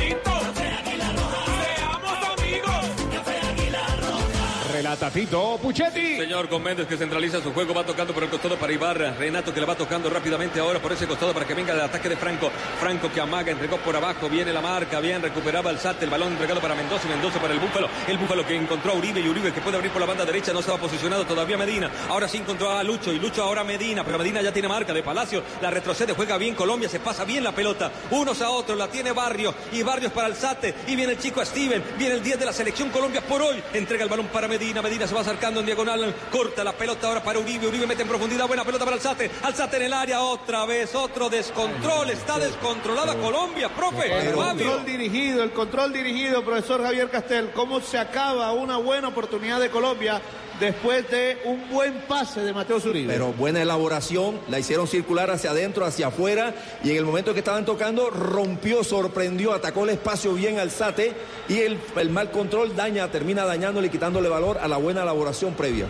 [4.83, 6.17] Relata Tito Puchetti.
[6.17, 9.13] Señor con Méndez que centraliza su juego, va tocando por el costado para Ibarra.
[9.13, 12.09] Renato que la va tocando rápidamente ahora por ese costado para que venga el ataque
[12.09, 12.51] de Franco.
[12.81, 16.33] Franco que amaga, entregó por abajo, viene la marca, bien recuperaba el Sate, el balón
[16.33, 17.87] entregado para Mendoza Mendoza para el Búfalo.
[18.09, 20.51] El Búfalo que encontró a Uribe y Uribe que puede abrir por la banda derecha,
[20.51, 21.89] no estaba posicionado todavía Medina.
[22.09, 25.01] Ahora sí encontró a Lucho y Lucho ahora Medina, pero Medina ya tiene marca de
[25.01, 25.43] Palacio.
[25.61, 27.89] La retrocede, juega bien Colombia, se pasa bien la pelota.
[28.11, 30.75] Unos a otros, la tiene Barrio y Barrios para el Sate.
[30.87, 33.63] Y viene el chico Steven, viene el 10 de la selección Colombia por hoy.
[33.73, 37.23] Entrega el balón para Medina, Medina se va acercando en diagonal, corta la pelota ahora
[37.23, 40.65] para Uribe, Uribe mete en profundidad, buena pelota para Alzate, Alzate en el área, otra
[40.65, 47.09] vez, otro descontrol, está descontrolada Colombia, profe, El control dirigido, el control dirigido, profesor Javier
[47.09, 47.51] Castel.
[47.51, 50.21] ¿Cómo se acaba una buena oportunidad de Colombia
[50.59, 53.11] después de un buen pase de Mateo Zuribe?
[53.11, 57.39] Pero buena elaboración, la hicieron circular hacia adentro, hacia afuera, y en el momento que
[57.39, 61.13] estaban tocando, rompió, sorprendió, atacó el espacio bien al Sate,
[61.49, 65.53] y el, el mal control daña, termina dañándole y quitándole valor a la buena elaboración
[65.53, 65.87] previa.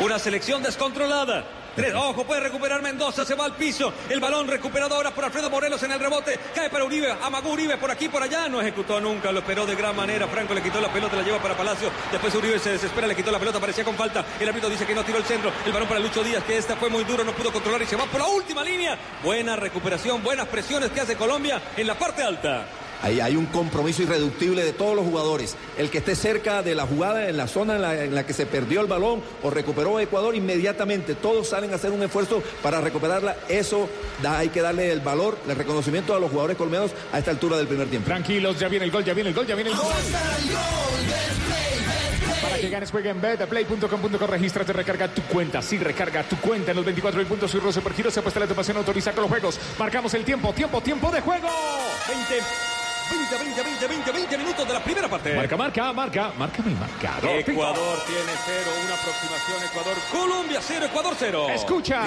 [0.00, 1.57] Una selección descontrolada.
[1.78, 3.92] Tres, ojo, puede recuperar Mendoza, se va al piso.
[4.08, 6.36] El balón recuperado ahora por Alfredo Morelos en el rebote.
[6.52, 8.48] Cae para Uribe, amagó Uribe por aquí, por allá.
[8.48, 10.26] No ejecutó nunca, lo esperó de gran manera.
[10.26, 11.88] Franco le quitó la pelota, la lleva para Palacio.
[12.10, 14.24] Después Uribe se desespera, le quitó la pelota, parecía con falta.
[14.40, 15.52] El árbitro dice que no tiró el centro.
[15.64, 17.94] El balón para Lucho Díaz, que esta fue muy duro, no pudo controlar y se
[17.94, 18.98] va por la última línea.
[19.22, 22.66] Buena recuperación, buenas presiones que hace Colombia en la parte alta.
[23.02, 25.56] Ahí hay un compromiso irreductible de todos los jugadores.
[25.76, 28.32] El que esté cerca de la jugada, en la zona en la, en la que
[28.32, 32.80] se perdió el balón o recuperó Ecuador, inmediatamente todos salen a hacer un esfuerzo para
[32.80, 33.36] recuperarla.
[33.48, 33.88] Eso
[34.22, 37.56] da, hay que darle el valor, el reconocimiento a los jugadores colombianos a esta altura
[37.56, 38.06] del primer tiempo.
[38.06, 39.86] Tranquilos, ya viene el gol, ya viene el gol, ya viene el gol.
[42.42, 45.60] Para que ganes, juega en betplay.com.co, regístrate, recarga tu cuenta.
[45.62, 47.50] Sí, recarga tu cuenta en los 24 mil puntos.
[47.50, 49.58] Soy Rose Supergiro, se apuesta la pasión, autoriza con los juegos.
[49.78, 51.48] Marcamos el tiempo, tiempo, tiempo de juego.
[52.08, 52.34] 20,
[53.36, 55.34] 20, 20, 20, 20, 20 minutos de la primera parte.
[55.34, 57.30] Marca, marca, marca, márcame el marcador.
[57.30, 59.96] Ecuador tiene cero, una aproximación Ecuador.
[60.10, 61.46] Colombia cero, Ecuador cero.
[61.50, 62.04] Escucha.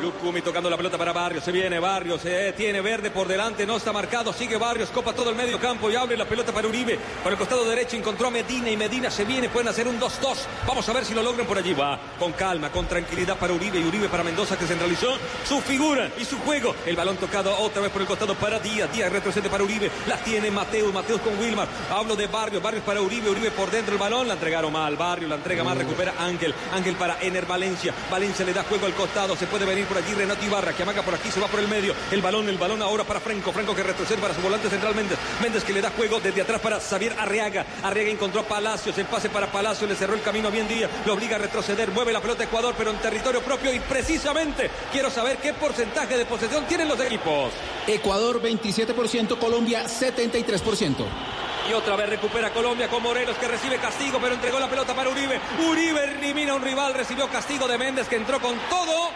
[0.00, 1.44] Lucumi tocando la pelota para Barrios.
[1.44, 2.22] Se viene Barrios.
[2.22, 3.66] Se tiene verde por delante.
[3.66, 4.32] No está marcado.
[4.32, 4.88] Sigue Barrios.
[4.90, 6.98] Copa todo el medio campo y abre la pelota para Uribe.
[7.22, 9.48] Por el costado derecho encontró a Medina y Medina se viene.
[9.48, 10.36] Pueden hacer un 2-2.
[10.66, 11.74] Vamos a ver si lo logran por allí.
[11.74, 16.10] Va con calma, con tranquilidad para Uribe y Uribe para Mendoza que centralizó su figura
[16.16, 16.74] y su juego.
[16.86, 18.90] El balón tocado otra vez por el costado para Díaz.
[18.92, 19.90] Díaz retrocede para Uribe.
[20.06, 20.92] La tiene Mateo.
[20.92, 21.68] Mateo con Wilmar.
[21.90, 22.62] Hablo de Barrios.
[22.62, 23.28] Barrios para Uribe.
[23.28, 24.28] Uribe por dentro el balón.
[24.28, 24.96] La entregaron mal.
[24.96, 25.76] Barrio la entrega mal.
[25.76, 26.54] Recupera Ángel.
[26.72, 27.92] Ángel para Ener Valencia.
[28.10, 29.36] Valencia le da juego al costado.
[29.36, 31.68] Se puede venir por allí Renato Ibarra, que amaga por aquí, se va por el
[31.68, 31.94] medio.
[32.10, 33.52] El balón, el balón ahora para Franco.
[33.52, 35.18] Franco que retrocede para su volante central Méndez.
[35.40, 37.64] Méndez que le da juego desde atrás para Xavier Arriaga.
[37.82, 41.14] Arriaga encontró a Palacios, el pase para Palacios, le cerró el camino bien día, lo
[41.14, 45.38] obliga a retroceder, mueve la pelota Ecuador, pero en territorio propio y precisamente quiero saber
[45.38, 47.52] qué porcentaje de posesión tienen los equipos.
[47.86, 51.47] Ecuador 27%, Colombia 73%.
[51.68, 55.10] Y otra vez recupera Colombia con Morelos que recibe castigo, pero entregó la pelota para
[55.10, 55.40] Uribe.
[55.68, 59.10] Uribe elimina a un rival, recibió castigo de Méndez que entró con todo.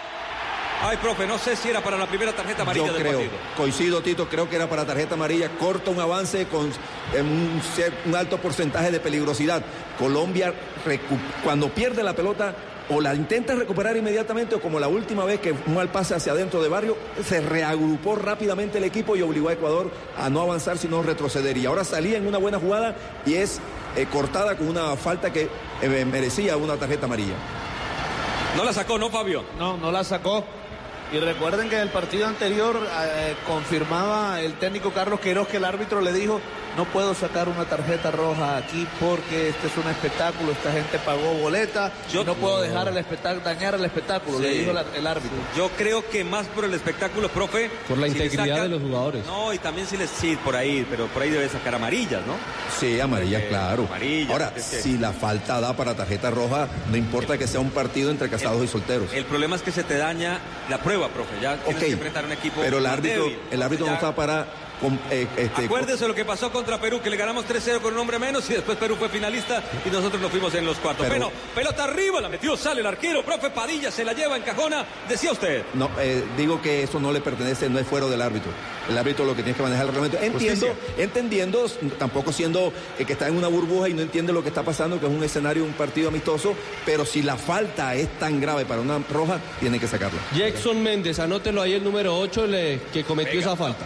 [0.84, 3.38] Ay, profe, no sé si era para la primera tarjeta amarilla Yo del creo, partido.
[3.56, 6.72] coincido Tito, creo que era para tarjeta amarilla, corta un avance con
[7.14, 9.62] un, alto porcentaje de peligrosidad.
[9.96, 10.52] Colombia
[11.44, 12.54] cuando pierde la pelota
[12.88, 16.32] o la intenta recuperar inmediatamente o como la última vez que un mal pase hacia
[16.32, 20.78] adentro de barrio, se reagrupó rápidamente el equipo y obligó a Ecuador a no avanzar
[20.78, 21.56] sino retroceder.
[21.56, 23.60] Y ahora salía en una buena jugada y es
[23.96, 25.48] eh, cortada con una falta que
[25.82, 27.34] eh, merecía una tarjeta amarilla.
[28.56, 29.44] No la sacó, ¿no, Fabio?
[29.58, 30.44] No, no la sacó.
[31.12, 35.64] Y recuerden que en el partido anterior eh, confirmaba el técnico Carlos Queiroz que el
[35.64, 36.40] árbitro le dijo,
[36.76, 41.34] no puedo sacar una tarjeta roja aquí porque este es un espectáculo, esta gente pagó
[41.34, 44.58] boleta, Yo- no puedo dejar el espectáculo, dañar el espectáculo, le Sí.
[44.60, 45.36] dijo la- el árbitro.
[45.56, 47.70] Yo creo que más por el espectáculo, profe.
[47.88, 49.26] Por la si le integridad saca- de los jugadores.
[49.26, 52.34] No, y también si les sí, por ahí, pero por ahí debe sacar amarillas, ¿no?
[52.80, 53.84] Sí, amarilla, Porque claro.
[53.84, 57.60] amarilla, Ahora, es que- si la falta da para tarjeta roja, no importa que sea
[57.60, 59.12] un partido entre casados y solteros.
[59.12, 61.34] El problema es que se te daña la prueba, profe.
[61.40, 63.38] Ya tienes Ok, que enfrentar un equipo pero el árbitro, débil.
[63.50, 64.46] el árbitro no está para
[64.82, 68.00] com- eh, este, Acuérdese lo que pasó contra Perú, que le ganamos 3-0 con un
[68.00, 71.06] hombre menos y después Perú fue finalista y nosotros nos fuimos en los cuartos.
[71.08, 74.42] Pero- bueno, pelota arriba, la metió, sale el arquero, profe Padilla se la lleva en
[74.42, 75.62] cajona, decía usted.
[75.74, 78.50] No, eh, digo que eso no le pertenece, no es fuera del árbitro.
[78.90, 80.18] El árbitro lo que tiene que manejar el reglamento.
[80.20, 80.94] Entiendo, Justicia.
[81.04, 81.66] entendiendo,
[81.98, 84.98] tampoco siendo eh, que está en una burbuja y no entiende lo que está pasando,
[84.98, 88.80] que es un escenario, un partido amistoso, pero si la falta es tan grave para
[88.80, 90.18] una roja, tiene que sacarla.
[90.34, 93.84] Jackson Méndez, anótelo ahí el número 8 le- que cometió esa falta.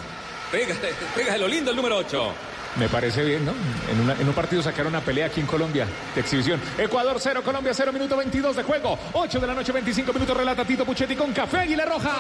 [0.51, 0.75] Pega,
[1.15, 2.33] pega lo lindo el número 8.
[2.77, 3.53] Me parece bien, ¿no?
[3.91, 6.61] En, una- en un partido sacaron una pelea aquí en Colombia de exhibición.
[6.77, 8.99] Ecuador 0, Colombia 0, minuto 22 de juego.
[9.15, 12.11] 8 de la noche, 25 minutos, relata Tito Puchetti con Café Águila Roja.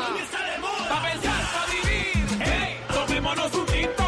[0.89, 2.27] Pa' pensar, pa' vivir.
[2.41, 4.06] Hey, tomémonos un tinto.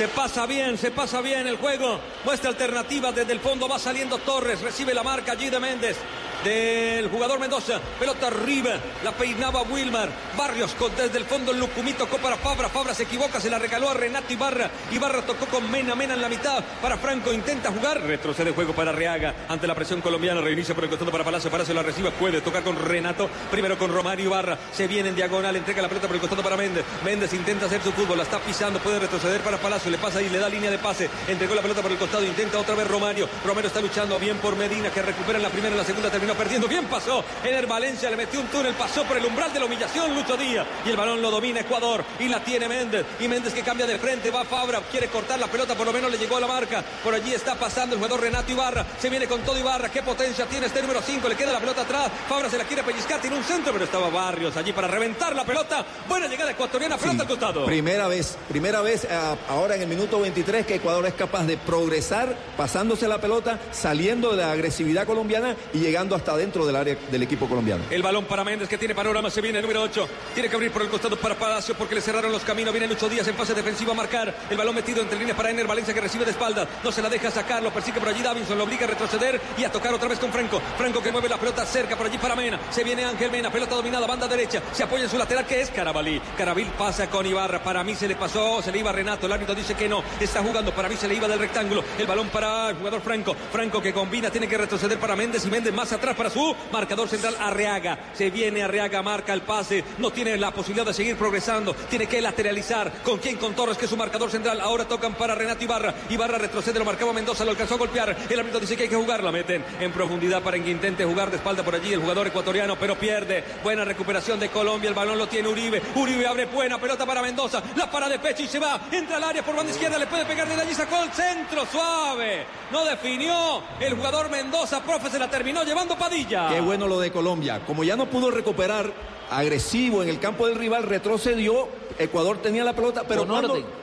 [0.00, 2.00] Se pasa bien, se pasa bien el juego.
[2.24, 3.68] Muestra alternativa desde el fondo.
[3.68, 4.62] Va saliendo Torres.
[4.62, 5.98] Recibe la marca allí de Méndez.
[6.42, 7.78] Del jugador Mendoza.
[7.98, 8.70] Pelota arriba.
[9.04, 10.08] La peinaba Wilmar.
[10.38, 11.52] Barrios con, desde el fondo.
[11.52, 12.70] Lucumí tocó para Fabra.
[12.70, 13.42] Fabra se equivoca.
[13.42, 14.70] Se la regaló a Renato Ibarra.
[14.90, 15.94] Ibarra tocó con Mena.
[15.94, 16.64] Mena en la mitad.
[16.80, 17.30] Para Franco.
[17.30, 18.00] Intenta jugar.
[18.00, 19.34] Retrocede juego para Reaga.
[19.50, 20.40] Ante la presión colombiana.
[20.40, 21.50] Reinicia por el costado para Palacio.
[21.50, 22.10] Palacio la recibe.
[22.12, 23.28] Puede tocar con Renato.
[23.50, 24.56] Primero con Romario Ibarra.
[24.72, 25.56] Se viene en diagonal.
[25.56, 26.86] Entrega la pelota por el costado para Méndez.
[27.04, 28.16] Méndez intenta hacer su fútbol.
[28.16, 28.78] La está pisando.
[28.78, 29.89] Puede retroceder para Palacio.
[29.90, 31.08] Le pasa y le da línea de pase.
[31.26, 32.24] Entregó la pelota por el costado.
[32.24, 33.28] Intenta otra vez Romario.
[33.44, 34.90] Romero está luchando bien por Medina.
[34.90, 35.72] Que recupera en la primera.
[35.72, 36.68] En la segunda terminó perdiendo.
[36.68, 37.24] Bien pasó.
[37.44, 38.74] Ener Valencia le metió un túnel.
[38.74, 40.14] Pasó por el umbral de la humillación.
[40.14, 40.66] Lucho Díaz.
[40.84, 42.04] Y el balón lo domina Ecuador.
[42.18, 43.04] Y la tiene Méndez.
[43.18, 44.30] Y Méndez que cambia de frente.
[44.30, 44.80] Va Fabra.
[44.90, 45.74] Quiere cortar la pelota.
[45.74, 46.82] Por lo menos le llegó a la marca.
[47.02, 48.86] Por allí está pasando el jugador Renato Ibarra.
[49.00, 49.88] Se viene con todo Ibarra.
[49.90, 51.28] Qué potencia tiene este número 5.
[51.28, 52.10] Le queda la pelota atrás.
[52.28, 53.20] Fabra se la quiere pellizcar.
[53.20, 53.72] Tiene un centro.
[53.72, 55.84] Pero estaba Barrios allí para reventar la pelota.
[56.08, 56.96] Buena llegada ecuatoriana.
[56.96, 57.64] Pelota Sí, al costado.
[57.66, 61.56] Primera vez, primera vez ah, ahora en el minuto 23 que Ecuador es capaz de
[61.56, 66.96] progresar pasándose la pelota, saliendo de la agresividad colombiana y llegando hasta dentro del área
[67.10, 67.84] del equipo colombiano.
[67.90, 70.08] El balón para Méndez que tiene panorama, se viene el número 8.
[70.34, 72.72] Tiene que abrir por el costado para Palacio porque le cerraron los caminos.
[72.72, 74.34] Viene Lucho Díaz en fase defensiva a marcar.
[74.50, 76.68] El balón metido entre líneas para Ener Valencia que recibe de espaldas.
[76.84, 79.64] No se la deja sacar, lo persigue por allí Davinson, lo obliga a retroceder y
[79.64, 80.60] a tocar otra vez con Franco.
[80.76, 82.60] Franco que mueve la pelota cerca por allí para Mena.
[82.70, 84.62] Se viene Ángel Mena, pelota dominada, banda derecha.
[84.72, 86.20] Se apoya en su lateral que es Carabalí.
[86.36, 87.62] Carabil pasa con Ibarra.
[87.62, 89.26] Para mí se le pasó, se le iba Renato.
[89.26, 90.02] El árbitro dice que no.
[90.20, 91.84] Está jugando, para mí se le iba del rectángulo.
[91.98, 93.34] El balón para el jugador Franco.
[93.52, 97.08] Franco que combina, tiene que retroceder para Méndez y Méndez más atrás para su marcador
[97.08, 97.98] central Arreaga.
[98.14, 99.84] Se viene Arreaga, marca el pase.
[99.98, 101.74] No tiene la posibilidad de seguir progresando.
[101.74, 102.92] Tiene que lateralizar.
[103.02, 103.36] ¿Con quién?
[103.36, 104.60] Con Torres, que es su marcador central.
[104.60, 105.94] Ahora tocan para Renato Ibarra.
[106.08, 108.16] Ibarra retrocede, lo marcaba Mendoza, lo alcanzó a golpear.
[108.28, 109.22] El árbitro dice que hay que jugar.
[109.22, 112.76] La meten en profundidad para que intente jugar de espalda por allí el jugador ecuatoriano,
[112.76, 113.44] pero pierde.
[113.62, 114.88] Buena recuperación de Colombia.
[114.88, 115.82] El balón lo tiene Uribe.
[115.94, 117.62] Uribe abre buena pelota para Mendoza.
[117.76, 118.80] La para de pecho y se va.
[118.90, 119.98] Entra al área por banda izquierda.
[119.98, 120.74] Le puede pegar de allí.
[120.74, 122.46] Sacó el centro suave.
[122.70, 123.62] No definió.
[123.80, 126.48] El jugador Mendoza, profe, se la terminó llevando Padilla.
[126.48, 127.60] Qué bueno lo de Colombia.
[127.66, 128.92] Como ya no pudo recuperar
[129.30, 131.68] agresivo en el campo del rival, retrocedió.
[132.00, 133.26] Ecuador tenía la pelota, pero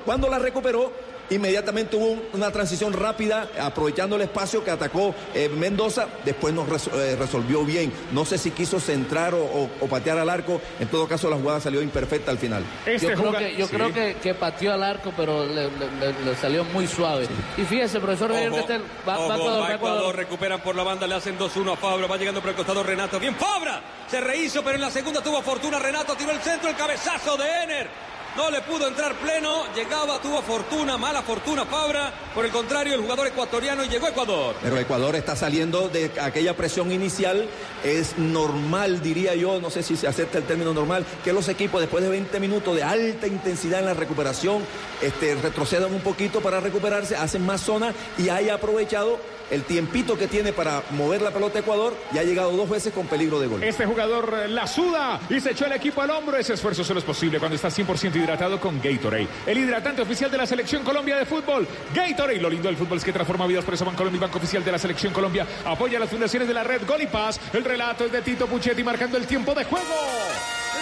[0.06, 0.92] cuando, la recuperó,
[1.30, 6.70] inmediatamente hubo un- una transición rápida, aprovechando el espacio que atacó eh, Mendoza, después nos
[6.70, 7.92] res- eh, resolvió bien.
[8.14, 11.36] No sé si quiso centrar o, o- o patear al arco, en todo caso la
[11.36, 12.64] jugada salió imperfecta al final.
[12.86, 16.24] Este yo creo, que, yo creo que, que pateó al arco, pero le, le- le-
[16.26, 17.28] le salió muy suave.
[17.58, 20.16] Y fíjese, profesor Ojo, Castel, va, ojo, va a Ecuador, va va a Ecuador, Ecuador.
[20.16, 23.20] recuperan por la banda, le hacen 2-1 a Fabra, va llegando por el costado Renato,
[23.20, 26.76] bien Fabra, se rehizo, pero en la segunda tuvo fortuna Renato, tiró el centro, el
[26.78, 28.07] cabezazo de Ener.
[28.38, 32.14] No le pudo entrar pleno, llegaba, tuvo fortuna, mala fortuna Fabra.
[32.36, 34.56] Por el contrario, el jugador ecuatoriano llegó a Ecuador.
[34.62, 37.50] Pero Ecuador está saliendo de aquella presión inicial.
[37.84, 41.82] Es normal, diría yo, no sé si se acepta el término normal, que los equipos
[41.82, 44.62] después de 20 minutos de alta intensidad en la recuperación
[45.02, 49.18] este, retrocedan un poquito para recuperarse, hacen más zona y haya aprovechado
[49.52, 52.94] el tiempito que tiene para mover la pelota a Ecuador y ha llegado dos veces
[52.94, 53.64] con peligro de gol.
[53.64, 56.38] Este jugador eh, la suda y se echó el equipo al hombro.
[56.38, 59.28] Ese esfuerzo solo es posible cuando está 100% hidratado con Gatorade.
[59.46, 61.68] El hidratante oficial de la Selección Colombia de Fútbol.
[61.94, 63.66] Gatorade, lo lindo del fútbol es que transforma vidas.
[63.66, 66.64] Por eso Bancolombia, el banco oficial de la Selección Colombia, apoya las fundaciones de la
[66.64, 67.40] red Gol y Paz.
[67.54, 69.96] El relato es de Tito Puchetti marcando el tiempo de juego.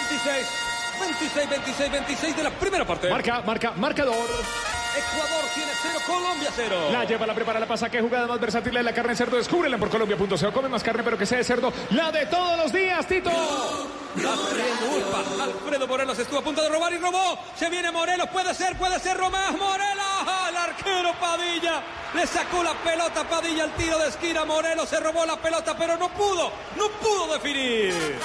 [0.08, 0.46] 26,
[1.00, 3.10] 26, 26, 26 de la primera parte.
[3.10, 4.26] Marca, marca, marcador.
[4.96, 6.88] Ecuador tiene 0, Colombia 0.
[6.92, 7.90] La lleva, la prepara, la pasa.
[7.90, 9.36] Qué jugada más versátil la de la carne de cerdo.
[9.36, 10.52] Descúbrela por colombia.co.
[10.52, 11.72] Come más carne, pero que sea de cerdo.
[11.90, 13.30] La de todos los días, Tito.
[14.16, 17.38] Alfredo Alfredo Morelos estuvo a punto de robar y robó.
[17.54, 20.06] Se viene Morelos, puede ser, puede ser Romás Morelos.
[20.48, 21.82] El arquero Padilla
[22.14, 24.44] le sacó la pelota a Padilla al tiro de esquina.
[24.44, 28.16] Morelos se robó la pelota, pero no pudo, no pudo definir.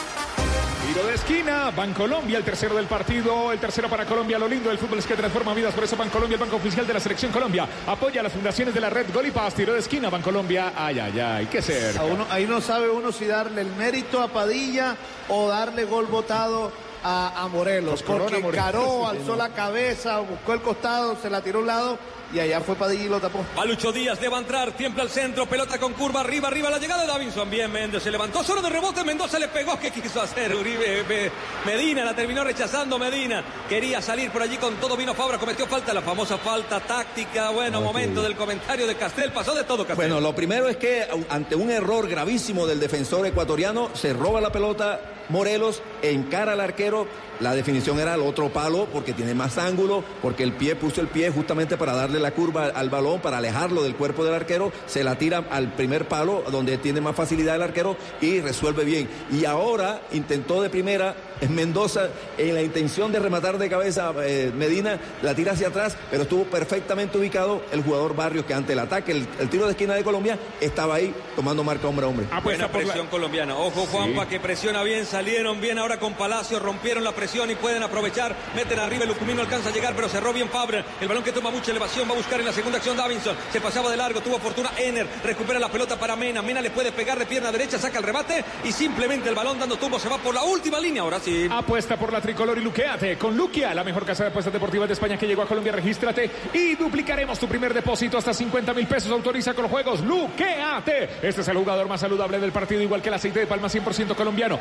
[0.87, 4.37] Tiro de esquina, Bancolombia, el tercero del partido, el tercero para Colombia.
[4.37, 6.93] Lo lindo del fútbol es que transforma vidas, por eso Bancolombia, el banco oficial de
[6.93, 9.55] la selección Colombia, apoya las fundaciones de la red Gol y Paz.
[9.55, 11.95] Tiro de esquina, Bancolombia, ay, ay, ay, qué ser.
[12.29, 14.95] Ahí no sabe uno si darle el mérito a Padilla
[15.27, 16.71] o darle gol votado
[17.03, 18.03] a, a Morelos.
[18.03, 18.55] Porque Morelos.
[18.55, 21.97] Caró alzó la cabeza, buscó el costado, se la tiró a un lado
[22.33, 23.39] y allá fue Padilla y lo tapó.
[23.53, 27.07] Palucho Díaz a entrar, tiembla al centro, pelota con curva, arriba, arriba, la llegada de
[27.09, 27.49] Davinson.
[27.49, 29.77] Bien, Méndez se levantó solo de rebote, Mendoza le pegó.
[29.77, 31.03] ¿Qué quiso hacer Uribe?
[31.09, 31.29] Me-
[31.65, 33.43] Medina la terminó rechazando Medina.
[33.67, 37.49] Quería salir por allí con todo, vino Fabra, cometió falta, la famosa falta táctica.
[37.49, 39.97] Bueno, momento del comentario de Castel, pasó de todo Castel.
[39.97, 44.53] Bueno, lo primero es que ante un error gravísimo del defensor ecuatoriano, se roba la
[44.53, 45.01] pelota
[45.31, 47.07] Morelos, encara al arquero.
[47.39, 51.07] La definición era al otro palo porque tiene más ángulo, porque el pie puso el
[51.07, 54.71] pie justamente para darle la curva al balón, para alejarlo del cuerpo del arquero.
[54.85, 59.09] Se la tira al primer palo, donde tiene más facilidad el arquero y resuelve bien.
[59.31, 64.51] Y ahora intentó de primera en Mendoza, en la intención de rematar de cabeza eh,
[64.55, 68.79] Medina, la tira hacia atrás, pero estuvo perfectamente ubicado el jugador Barrios, que ante el
[68.79, 72.27] ataque, el, el tiro de esquina de Colombia, estaba ahí tomando marca hombre a hombre.
[72.43, 73.55] Buena presión colombiana.
[73.55, 75.07] Ojo, Juanpa, que presiona bien.
[75.21, 76.57] Salieron bien ahora con Palacio.
[76.57, 78.35] Rompieron la presión y pueden aprovechar.
[78.55, 79.03] Meten arriba.
[79.03, 80.83] El Lucumino alcanza a llegar, pero cerró bien Fabra.
[80.99, 82.09] El balón que toma mucha elevación.
[82.09, 83.35] Va a buscar en la segunda acción Davinson.
[83.51, 84.19] Se pasaba de largo.
[84.21, 84.71] Tuvo fortuna.
[84.79, 86.41] Ener recupera la pelota para Mena.
[86.41, 87.77] Mena le puede pegar de pierna derecha.
[87.77, 88.43] Saca el rebate.
[88.63, 91.03] Y simplemente el balón dando tumbo se va por la última línea.
[91.03, 91.47] Ahora sí.
[91.51, 94.93] Apuesta por la tricolor y luqueate con Luquia, la mejor casa de apuestas deportivas de
[94.93, 95.73] España que llegó a Colombia.
[95.73, 99.11] Regístrate y duplicaremos tu primer depósito hasta 50 mil pesos.
[99.11, 100.01] Autoriza con los juegos.
[100.01, 101.03] Luqueate.
[101.21, 104.15] Este es el jugador más saludable del partido, igual que el aceite de palma 100%
[104.15, 104.57] colombiano.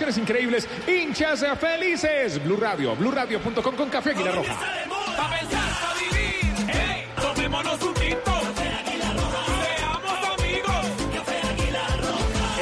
[0.00, 0.68] Increíbles.
[0.88, 2.42] Hinchas felices.
[2.42, 4.54] Blue Radio, BlueRadio.com con café Aguilar Roja.
[5.16, 6.68] Pa' pensar, pa' vivir.
[6.68, 7.93] Hey, tomémonos un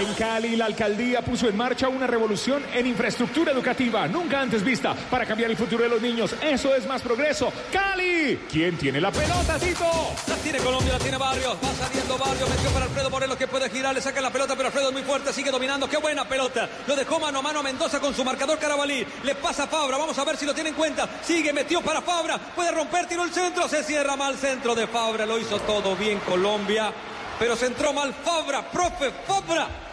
[0.02, 4.96] En Cali, la alcaldía puso en marcha una revolución en infraestructura educativa nunca antes vista
[5.08, 6.34] para cambiar el futuro de los niños.
[6.42, 7.52] Eso es más progreso.
[7.70, 9.88] Cali, ¿quién tiene la pelota, Tito?
[10.26, 11.54] La tiene Colombia, la tiene Barrios.
[11.54, 12.50] Va saliendo Barrios.
[12.50, 13.94] Metió para Alfredo Morelos que puede girar.
[13.94, 15.32] Le saca la pelota, pero Alfredo es muy fuerte.
[15.32, 15.88] Sigue dominando.
[15.88, 16.68] Qué buena pelota.
[16.88, 19.06] Lo dejó mano a mano a Mendoza con su marcador Carabalí.
[19.22, 19.98] Le pasa a Fabra.
[19.98, 21.08] Vamos a ver si lo tiene en cuenta.
[21.22, 22.38] Sigue, metió para Fabra.
[22.38, 23.68] Puede romper, tiró el centro.
[23.68, 25.26] Se cierra mal centro de Fabra.
[25.26, 26.92] Lo hizo todo bien Colombia.
[27.38, 28.68] Pero se entró mal Fabra.
[28.68, 29.91] Profe Fabra.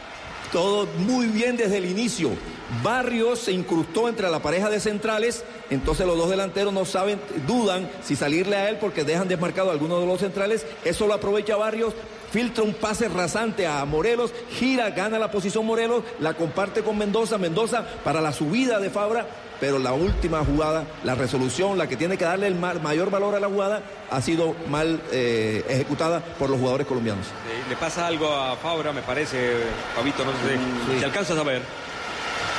[0.52, 2.32] Todo muy bien desde el inicio.
[2.84, 7.90] Barrios se incrustó entre la pareja de centrales, entonces los dos delanteros no saben, dudan
[8.04, 10.66] si salirle a él porque dejan desmarcado a alguno de los centrales.
[10.86, 11.94] Eso lo aprovecha Barrios,
[12.32, 17.38] filtra un pase rasante a Morelos, gira, gana la posición Morelos, la comparte con Mendoza,
[17.38, 19.26] Mendoza para la subida de Fabra,
[19.60, 23.36] pero la última jugada, la resolución, la que tiene que darle el ma- mayor valor
[23.36, 27.26] a la jugada, ha sido mal eh, ejecutada por los jugadores colombianos.
[27.26, 29.54] Sí, le pasa algo a Fabra, me parece,
[29.95, 30.98] Fabito, no sé.
[31.00, 31.62] Si alcanzas a ver.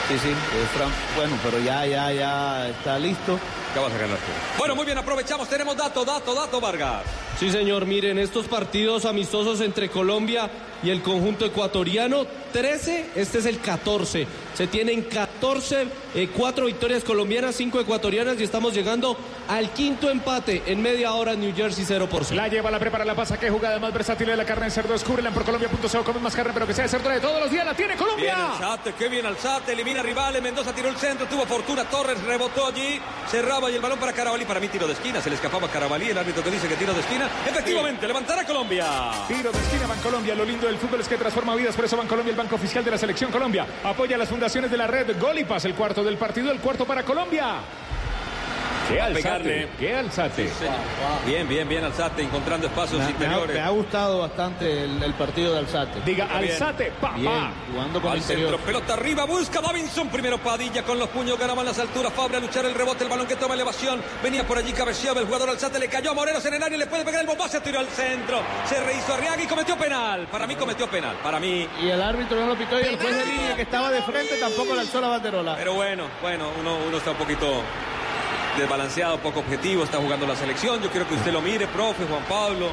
[0.08, 3.38] Sí, sí, eh, Fran- bueno, pero ya, ya, ya está listo.
[3.70, 4.32] Acabas de ganar tú.
[4.58, 5.48] Bueno, muy bien, aprovechamos.
[5.48, 7.02] Tenemos dato, dato, dato, Vargas.
[7.40, 10.50] Sí, señor, miren, estos partidos amistosos entre Colombia
[10.82, 14.26] y el conjunto ecuatoriano, 13, este es el 14.
[14.52, 19.16] Se tienen 14 14, eh, cuatro victorias colombianas, cinco ecuatorianas y estamos llegando
[19.48, 22.36] al quinto empate en media hora en New Jersey 0 por 0.
[22.36, 23.38] La lleva, la prepara, la pasa.
[23.40, 24.92] Qué jugada más versátil de la carne de cerdo.
[24.92, 26.04] Descúbrela en porcolombia.co.
[26.04, 27.64] Come más carne, pero que sea de cerdo de todos los días.
[27.64, 28.52] La tiene Bien Colombia.
[28.52, 33.00] Alzate, qué bien Alzate, elimina rivales, Mendoza tiró el centro, tuvo fortuna, Torres rebotó allí,
[33.30, 35.70] cerraba y el balón para Carabalí, para mí tiro de esquina, se le escapaba a
[35.70, 38.86] Carabalí, el árbitro que dice que tiro de esquina, efectivamente, levantará Colombia.
[39.28, 40.34] Tiro de esquina Bancolombia.
[40.34, 41.74] Lo lindo del fútbol es que transforma vidas.
[41.74, 44.86] Por eso Bancolombia, el banco oficial de la selección Colombia, apoya las fundaciones de la
[44.86, 45.64] red Gol y Paz.
[45.64, 47.56] El cuarto del partido, el cuarto para Colombia.
[48.90, 49.68] Qué alzate, pegarle.
[49.78, 50.50] qué alzate.
[51.26, 53.54] Bien, bien, bien Alzate, encontrando espacios Me, me ha, interiores.
[53.56, 56.00] me ha gustado bastante el, el partido de Alzate.
[56.04, 56.50] Diga, Bien.
[56.52, 57.14] alzate, papá.
[57.16, 58.50] Bien, jugando con Al el interior.
[58.50, 62.40] centro, pelota arriba, busca Davinson, primero Padilla con los puños, ganaban las alturas, Fabra a
[62.40, 65.78] luchar el rebote, el balón que toma elevación, venía por allí, cabeceaba el jugador Alzate,
[65.78, 68.40] le cayó a Morelos en el área, le puede pegar el bombazo, tiró al centro,
[68.68, 72.40] se rehizo Arriaga y cometió penal, para mí cometió penal, para mí, Y el árbitro
[72.40, 75.00] no lo pitó y el juez de línea que estaba de frente tampoco le alzó
[75.00, 75.56] la banderola.
[75.56, 77.62] pero bueno, bueno, uno, uno está un poquito
[78.60, 82.24] desbalanceado, poco objetivo, está jugando la selección, yo quiero que usted lo mire, profe, Juan
[82.28, 82.68] Pablo,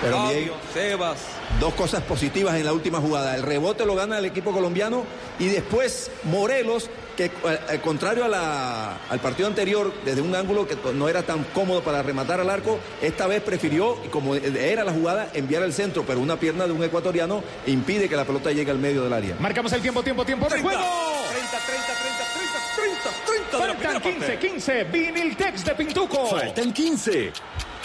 [0.00, 0.52] Pero Fabio, bien.
[0.72, 1.18] Sebas,
[1.58, 3.34] Dos cosas positivas en la última jugada.
[3.34, 5.04] El rebote lo gana el equipo colombiano
[5.38, 6.88] y después Morelos,
[7.20, 11.22] que eh, al contrario a la- al partido anterior, desde un ángulo que no era
[11.22, 15.62] tan cómodo para rematar al arco, esta vez prefirió, y como era la jugada, enviar
[15.62, 19.02] al centro, pero una pierna de un ecuatoriano impide que la pelota llegue al medio
[19.04, 19.36] del área.
[19.38, 20.84] Marcamos el tiempo, tiempo, tiempo de 30, juego.
[21.30, 24.48] 30, 30, 30, 30, 30, 30 de la primera Faltan 15, parte.
[24.48, 24.84] 15.
[24.84, 26.26] Viniltex de Pintuco.
[26.28, 27.32] Faltan 15.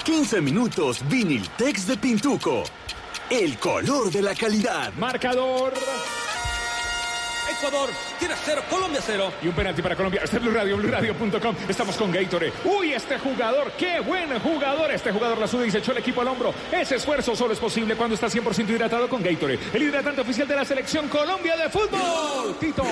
[0.06, 2.64] 15 minutos Viniltex de Pintuco.
[3.30, 4.94] El color de la calidad.
[4.94, 5.74] Marcador.
[7.58, 7.90] Ecuador
[8.20, 9.32] tiene cero, Colombia cero.
[9.42, 10.22] Y un penalti para Colombia.
[10.24, 11.56] Este es Blue Radio, BlueRadio.com.
[11.68, 12.54] Estamos con Gatorade.
[12.64, 14.92] Uy, este jugador, qué buen jugador.
[14.92, 16.54] Este jugador la suda y se echó el equipo al hombro.
[16.72, 19.60] Ese esfuerzo solo es posible cuando está 100% hidratado con Gatorade.
[19.74, 22.56] El hidratante oficial de la selección Colombia de fútbol.
[22.60, 22.84] Tito.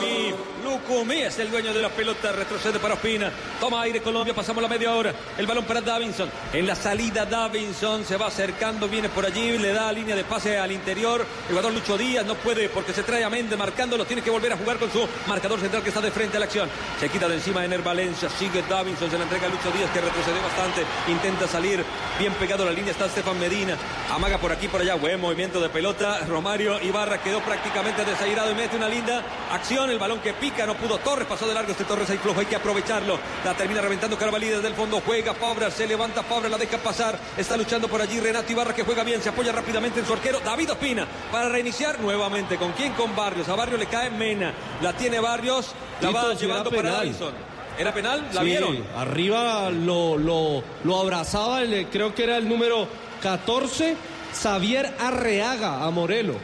[0.00, 0.32] Mi
[0.64, 3.30] Lucumí es el dueño de la pelota, retrocede para Ospina.
[3.60, 5.12] Toma aire Colombia, pasamos la media hora.
[5.36, 6.30] El balón para Davinson.
[6.52, 10.58] En la salida Davinson se va acercando, viene por allí, le da línea de pase
[10.58, 11.20] al interior.
[11.20, 14.52] El jugador Lucho Díaz no puede porque se trae a Méndez marcándolo, tiene que volver
[14.52, 16.68] a jugar con su marcador central que está de frente a la acción.
[16.98, 20.00] Se quita de encima Ener Valencia, sigue Davinson, se la entrega a Lucho Díaz que
[20.00, 21.84] retrocede bastante, intenta salir
[22.18, 23.76] bien pegado a la línea, está Estefan Medina,
[24.10, 26.20] amaga por aquí por allá, buen movimiento de pelota.
[26.26, 29.22] Romario Ibarra quedó prácticamente desairado y mete una linda
[29.52, 32.40] acción, el balón que pica, no pudo Torres, pasó de largo este Torres ahí flojo,
[32.40, 33.18] hay que aprovecharlo.
[33.44, 37.18] La termina reventando Carvalí desde el fondo, juega Fabra, se levanta Fabra, la deja pasar,
[37.36, 40.40] está luchando por allí Renato Ibarra que juega bien, se apoya rápidamente en su arquero
[40.40, 42.56] David Ospina para reiniciar nuevamente.
[42.56, 42.92] ¿Con quién?
[42.94, 43.48] Con Barrios.
[43.48, 44.52] A Barrios le cae Mena,
[44.82, 46.90] la tiene Barrios, la Tito, va llevando para.
[46.92, 47.32] Davison.
[47.78, 48.28] ¿Era penal?
[48.32, 48.84] ¿La Sí, vieron?
[48.96, 52.86] Arriba lo, lo, lo abrazaba, el- creo que era el número
[53.20, 53.96] 14,
[54.40, 56.34] Xavier Arreaga a Morelo.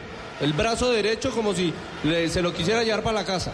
[0.41, 3.51] El brazo derecho como si le- se lo quisiera llevar para la casa.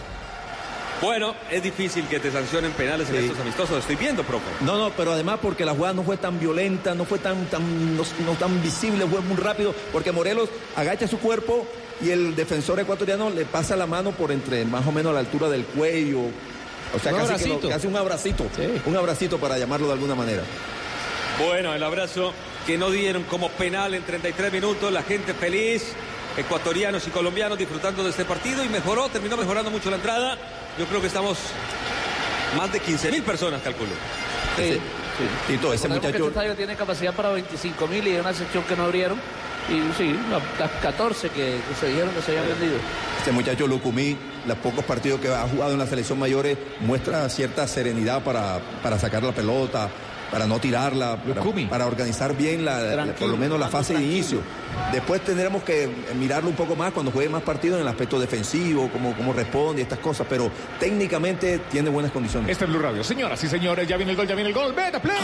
[1.00, 3.78] Bueno, es difícil que te sancionen penales en estos amistosos.
[3.78, 4.46] Estoy viendo, profe.
[4.62, 7.96] No, no, pero además porque la jugada no fue tan violenta, no fue tan, tan,
[7.96, 11.66] no, no tan visible, fue muy rápido, porque Morelos agacha su cuerpo
[12.00, 15.20] y el defensor ecuatoriano le pasa la mano por entre más o menos a la
[15.20, 16.20] altura del cuello.
[16.94, 18.62] O sea, Un casi, que lo- casi un abracito, Sí.
[18.86, 20.42] un abracito para llamarlo de alguna manera.
[21.38, 22.32] Bueno, el abrazo
[22.66, 24.90] que no dieron como penal en 33 minutos.
[24.92, 25.92] La gente feliz,
[26.36, 30.36] ecuatorianos y colombianos disfrutando de este partido y mejoró, terminó mejorando mucho la entrada.
[30.78, 31.38] Yo creo que estamos
[32.56, 33.90] más de 15 mil personas, calculo.
[34.56, 34.80] Ese-
[35.48, 38.32] Tito, ese Recordemos que muchacho, este estadio tiene capacidad para 25 mil y hay una
[38.32, 39.18] sección que no abrieron.
[39.68, 42.78] Y sí, la- las 14 que, que se dijeron que se habían vendido.
[43.18, 44.16] este muchacho Lucumí,
[44.46, 48.96] los pocos partidos que ha jugado en la selección mayores, muestra cierta serenidad para, para
[48.98, 49.90] sacar la pelota,
[50.30, 51.18] para no tirarla,
[51.70, 54.40] para, organizar bien la, por lo menos la fase de inicio.
[54.92, 58.88] Después tendremos que mirarlo un poco más cuando juegue más partidos en el aspecto defensivo,
[58.92, 62.50] cómo, cómo responde, estas cosas, pero técnicamente tiene buenas condiciones.
[62.50, 63.02] Este es Blue Radio.
[63.02, 64.72] Señoras y señores, ya viene el gol, ya viene el gol.
[64.72, 65.16] Beta Play.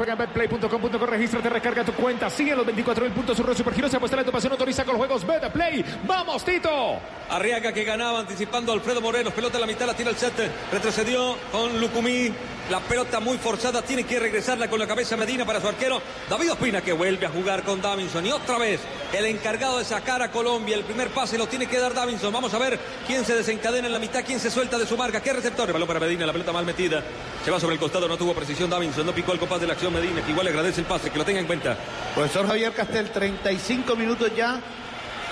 [0.00, 4.16] Juega en betplay.com.co, regístrate, recarga tu cuenta, sigue los 24 mil puntos, Surro Supergiros, apuesta
[4.16, 5.84] la tu pasión, autoriza con los juegos Beta Play.
[6.06, 6.98] ¡Vamos, Tito!
[7.30, 9.32] Arriaga que ganaba anticipando Alfredo Morelos.
[9.32, 10.34] Pelota a la mitad, la tira el set.
[10.72, 12.32] Retrocedió con Lucumí.
[12.68, 13.82] La pelota muy forzada.
[13.82, 16.02] Tiene que regresarla con la cabeza Medina para su arquero.
[16.28, 18.26] David Ospina que vuelve a jugar con Davinson.
[18.26, 18.80] Y otra vez
[19.12, 20.74] el encargado de sacar a Colombia.
[20.76, 22.32] El primer pase lo tiene que dar Davinson.
[22.32, 25.20] Vamos a ver quién se desencadena en la mitad, quién se suelta de su marca.
[25.20, 25.68] ¿Qué receptor?
[25.68, 26.26] El balón para Medina.
[26.26, 27.00] La pelota mal metida.
[27.44, 28.08] Se va sobre el costado.
[28.08, 29.06] No tuvo precisión Davinson.
[29.06, 30.22] No picó el compás de la acción Medina.
[30.24, 31.10] Que igual le agradece el pase.
[31.10, 31.76] Que lo tenga en cuenta.
[32.14, 34.60] Profesor Javier Castel, 35 minutos ya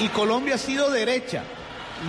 [0.00, 1.42] y Colombia ha sido derecha.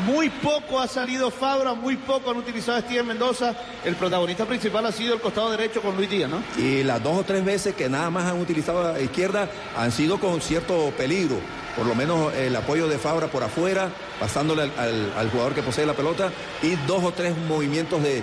[0.06, 3.56] Muy poco ha salido Fabra, muy poco han utilizado a Steven Mendoza.
[3.84, 6.44] El protagonista principal ha sido el costado derecho con Luis Díaz, ¿no?
[6.58, 9.92] Y las dos o tres veces que nada más han utilizado a la izquierda han
[9.92, 11.40] sido con cierto peligro,
[11.80, 15.94] por lo menos el apoyo de Fabra por afuera, pasándole al, jugador que posee la
[15.94, 16.30] pelota
[16.62, 18.22] y dos o tres movimientos de,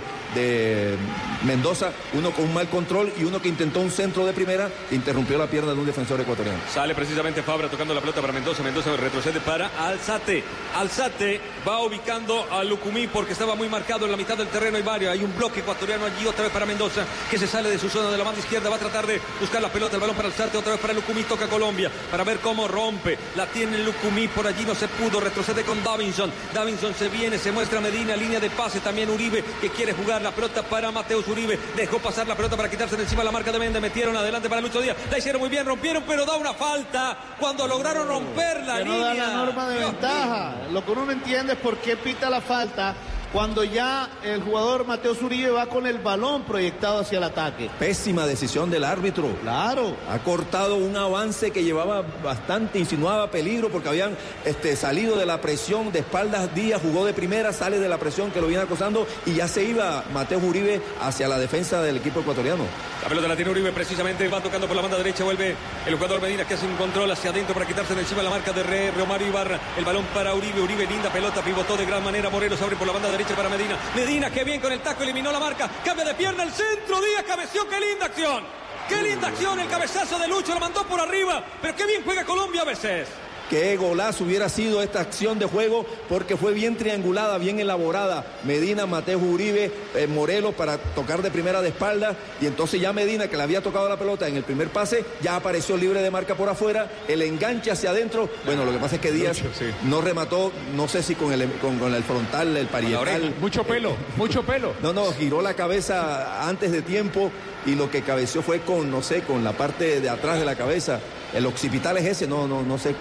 [1.46, 5.38] Mendoza, uno con un mal control y uno que intentó un centro de primera interrumpió
[5.38, 6.59] la pierna de un defensor ecuatoriano.
[6.70, 8.62] Sale precisamente Fabra tocando la pelota para Mendoza.
[8.62, 10.44] Mendoza retrocede para Alzate.
[10.74, 14.76] Alzate va ubicando a Lucumí porque estaba muy marcado en la mitad del terreno.
[14.76, 15.12] Hay varios.
[15.12, 18.11] Hay un bloque ecuatoriano allí otra vez para Mendoza que se sale de su zona
[18.11, 18.68] de la banda izquierda.
[18.68, 19.94] Va a tratar de buscar la pelota.
[19.94, 20.59] El balón para Alzate.
[20.59, 21.22] Otra vez para Lucumí.
[21.22, 23.16] Toca Colombia para ver cómo rompe.
[23.36, 24.28] La tiene Lucumí.
[24.28, 25.20] Por allí no se pudo.
[25.20, 26.32] Retrocede con Davinson.
[26.53, 27.38] Davinson se viene.
[27.38, 28.16] Se muestra Medina.
[28.16, 28.80] Línea de pase.
[28.80, 31.59] También Uribe que quiere jugar la pelota para Mateus Uribe.
[31.76, 33.82] Dejó pasar la pelota para quitarse de encima la marca de Méndez.
[33.82, 34.97] Metieron adelante para Lucho Díaz.
[35.11, 35.66] La hicieron muy bien.
[35.66, 39.14] Rompieron, pero da una falta cuando lograron romper la que no línea.
[39.14, 40.55] da la norma de Dios ventaja.
[40.70, 42.94] Lo que uno no entiende es por qué pita la falta
[43.33, 47.68] cuando ya el jugador Mateo Zuribe va con el balón proyectado hacia el ataque.
[47.79, 49.29] Pésima decisión del árbitro.
[49.43, 49.97] Claro.
[50.09, 55.41] Ha cortado un avance que llevaba bastante, insinuaba peligro porque habían este, salido de la
[55.41, 59.07] presión de espaldas Díaz, jugó de primera, sale de la presión que lo viene acosando
[59.27, 62.64] y ya se iba Mateo Uribe hacia la defensa del equipo ecuatoriano.
[63.03, 65.55] La pelota la tiene Uribe precisamente, va tocando por la banda derecha, vuelve
[65.87, 68.53] el jugador Medina que hace un control hacia adentro para quitarse de encima la marca
[68.53, 69.61] de Re, Romario Ibarra.
[69.77, 72.93] El balón para Uribe, Uribe linda pelota, pivotó de gran manera, Morelos abre por la
[72.93, 73.78] banda derecha para Medina.
[73.94, 77.24] Medina que bien con el taco, eliminó la marca, cambia de pierna el centro, Díaz
[77.26, 78.44] cabeció, qué linda acción.
[78.88, 82.24] Qué linda acción, el cabezazo de Lucho lo mandó por arriba, pero qué bien juega
[82.24, 83.08] Colombia a veces.
[83.51, 88.24] Qué golazo hubiera sido esta acción de juego porque fue bien triangulada, bien elaborada.
[88.44, 93.28] Medina, Mateo Uribe, eh, Morelos para tocar de primera de espalda y entonces ya Medina
[93.28, 96.34] que le había tocado la pelota en el primer pase ya apareció libre de marca
[96.34, 98.28] por afuera, el enganche hacia adentro.
[98.44, 99.66] Bueno, lo que pasa es que Díaz Lucho, sí.
[99.84, 103.34] no remató, no sé si con el, con, con el frontal, el parietal.
[103.40, 104.72] Mucho pelo, mucho pelo.
[104.82, 107.30] No, no, giró la cabeza antes de tiempo
[107.64, 110.57] y lo que cabeció fue con, no sé, con la parte de atrás de la
[110.57, 111.01] cabeza.
[111.34, 112.94] El occipital es ese, no, no, no sé.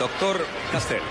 [0.00, 1.02] Doctor Castel,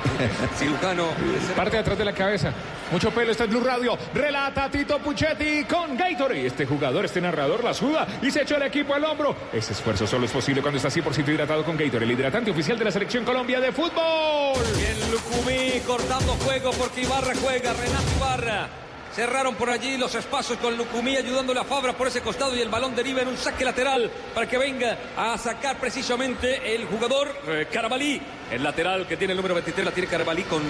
[0.57, 1.09] cirujano.
[1.55, 2.51] Parte de atrás de la cabeza.
[2.91, 3.95] Mucho pelo, este es Blue Radio.
[4.15, 6.47] Relata Tito Puchetti con Gatorade.
[6.47, 9.35] Este jugador, este narrador la suda y se echó el equipo al hombro.
[9.53, 12.85] Ese esfuerzo solo es posible cuando está 100% hidratado con Gatorade, el hidratante oficial de
[12.85, 14.57] la Selección Colombia de Fútbol.
[14.75, 18.69] Bien Lucumí cortando juego porque Ibarra juega, Renato Ibarra.
[19.13, 22.69] Cerraron por allí los espacios con Lucumí ayudándole a Fabra por ese costado y el
[22.69, 27.67] balón deriva en un saque lateral para que venga a sacar precisamente el jugador eh,
[27.71, 28.21] Carabalí.
[28.51, 30.63] El lateral que tiene el número 23 la tiene Carabalí con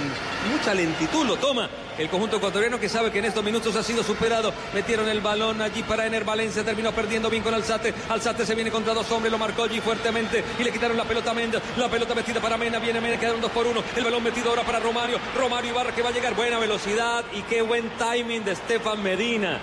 [0.51, 4.03] mucha lentitud, lo toma el conjunto ecuatoriano que sabe que en estos minutos ha sido
[4.03, 4.53] superado.
[4.73, 7.93] Metieron el balón allí para Ener Valencia, terminó perdiendo bien con Alzate.
[8.07, 11.31] Alzate se viene contra dos hombres, lo marcó allí fuertemente y le quitaron la pelota
[11.31, 11.61] a.
[11.77, 13.83] La pelota metida para Mena, viene Mena, quedaron dos por uno.
[13.95, 15.19] El balón metido ahora para Romario.
[15.37, 19.59] Romario Ibarra que va a llegar, buena velocidad y qué buen timing de Estefan Medina.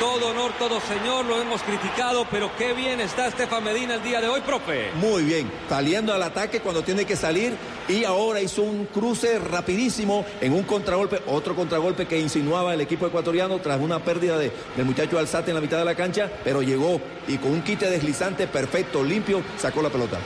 [0.00, 4.20] Todo honor, todo señor, lo hemos criticado, pero qué bien está Estefan Medina el día
[4.20, 4.90] de hoy, profe.
[4.94, 7.43] Muy bien, saliendo al ataque cuando tiene que salir
[7.88, 13.06] y ahora hizo un cruce rapidísimo en un contragolpe, otro contragolpe que insinuaba el equipo
[13.06, 16.62] ecuatoriano tras una pérdida de- del muchacho Alzate en la mitad de la cancha, pero
[16.62, 20.18] llegó y con un quite deslizante perfecto, limpio, sacó la pelota.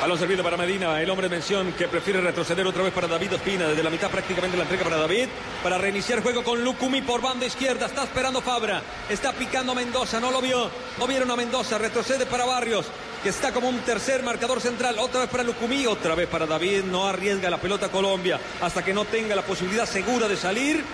[0.00, 3.32] Balón servido para Medina, el hombre de mención que prefiere retroceder otra vez para David
[3.34, 3.66] Ospina.
[3.66, 5.26] Desde la mitad prácticamente la entrega para David.
[5.62, 7.86] Para reiniciar juego con Lucumi por banda izquierda.
[7.86, 8.82] Está esperando Fabra.
[9.08, 10.20] Está picando Mendoza.
[10.20, 10.68] No lo vio.
[10.98, 11.78] No vieron a Mendoza.
[11.78, 12.84] Retrocede para Barrios.
[13.26, 15.00] Que está como un tercer marcador central.
[15.00, 15.84] Otra vez para Lucumí.
[15.84, 16.84] Otra vez para David.
[16.84, 18.38] No arriesga la pelota Colombia.
[18.60, 20.84] Hasta que no tenga la posibilidad segura de salir.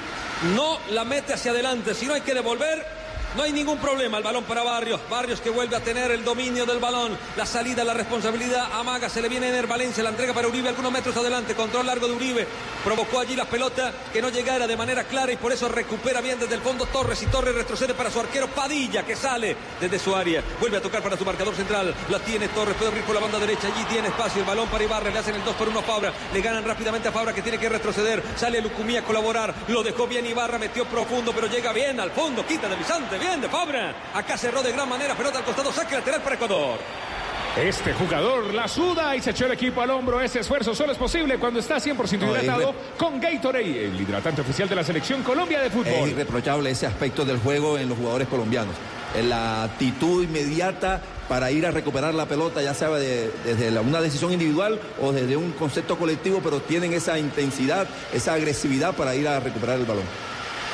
[0.57, 1.93] No la mete hacia adelante.
[1.93, 3.01] Si no hay que devolver.
[3.37, 4.18] No hay ningún problema.
[4.18, 5.01] El balón para Barrios.
[5.09, 7.16] Barrios que vuelve a tener el dominio del balón.
[7.37, 8.68] La salida, la responsabilidad.
[8.74, 10.03] Amaga, se le viene Ener Valencia.
[10.03, 11.55] La entrega para Uribe algunos metros adelante.
[11.55, 12.47] Control largo de Uribe.
[12.85, 16.39] Provocó allí la pelota que no llegara de manera clara y por eso recupera bien
[16.39, 17.22] desde el fondo Torres.
[17.22, 20.43] Y Torres retrocede para su arquero Padilla que sale desde su área.
[20.61, 21.95] Vuelve a tocar para su marcador central.
[22.11, 22.76] La tiene Torres.
[22.76, 23.68] Puede abrir por la banda derecha.
[23.68, 24.43] Allí tiene espacio.
[24.43, 25.11] El balón para Ibarra.
[25.11, 26.12] Le hacen el 2 por 1 a Fabra.
[26.35, 28.22] Le ganan rápidamente a Fabra que tiene que retroceder.
[28.37, 29.55] Sale Lucumí a colaborar.
[29.68, 30.59] Lo dejó bien Ibarra.
[30.59, 32.47] Metió profundo pero llega bien al fondo.
[32.47, 33.22] Quita de Vicente.
[33.23, 33.95] Bien de Fabra.
[34.14, 35.14] Acá cerró de gran manera.
[35.14, 35.73] Pelota al costado.
[35.73, 36.79] Saque lateral para Ecuador.
[37.57, 40.20] Este jugador la suda y se echó el equipo al hombro.
[40.23, 41.95] Ese esfuerzo solo es posible cuando está 100%
[42.27, 45.73] No, es hidratado irre- con Gatorade, el hidratante oficial de la Selección Colombia de Es
[45.73, 46.09] Fútbol.
[46.09, 48.75] irreprochable ese aspecto del juego en los jugadores colombianos.
[49.14, 53.83] En La actitud inmediata para ir a recuperar la pelota, ya sea de- desde la-
[53.83, 59.14] una decisión individual o desde un concepto colectivo, pero tienen esa intensidad, esa agresividad para
[59.14, 60.05] ir a recuperar el balón.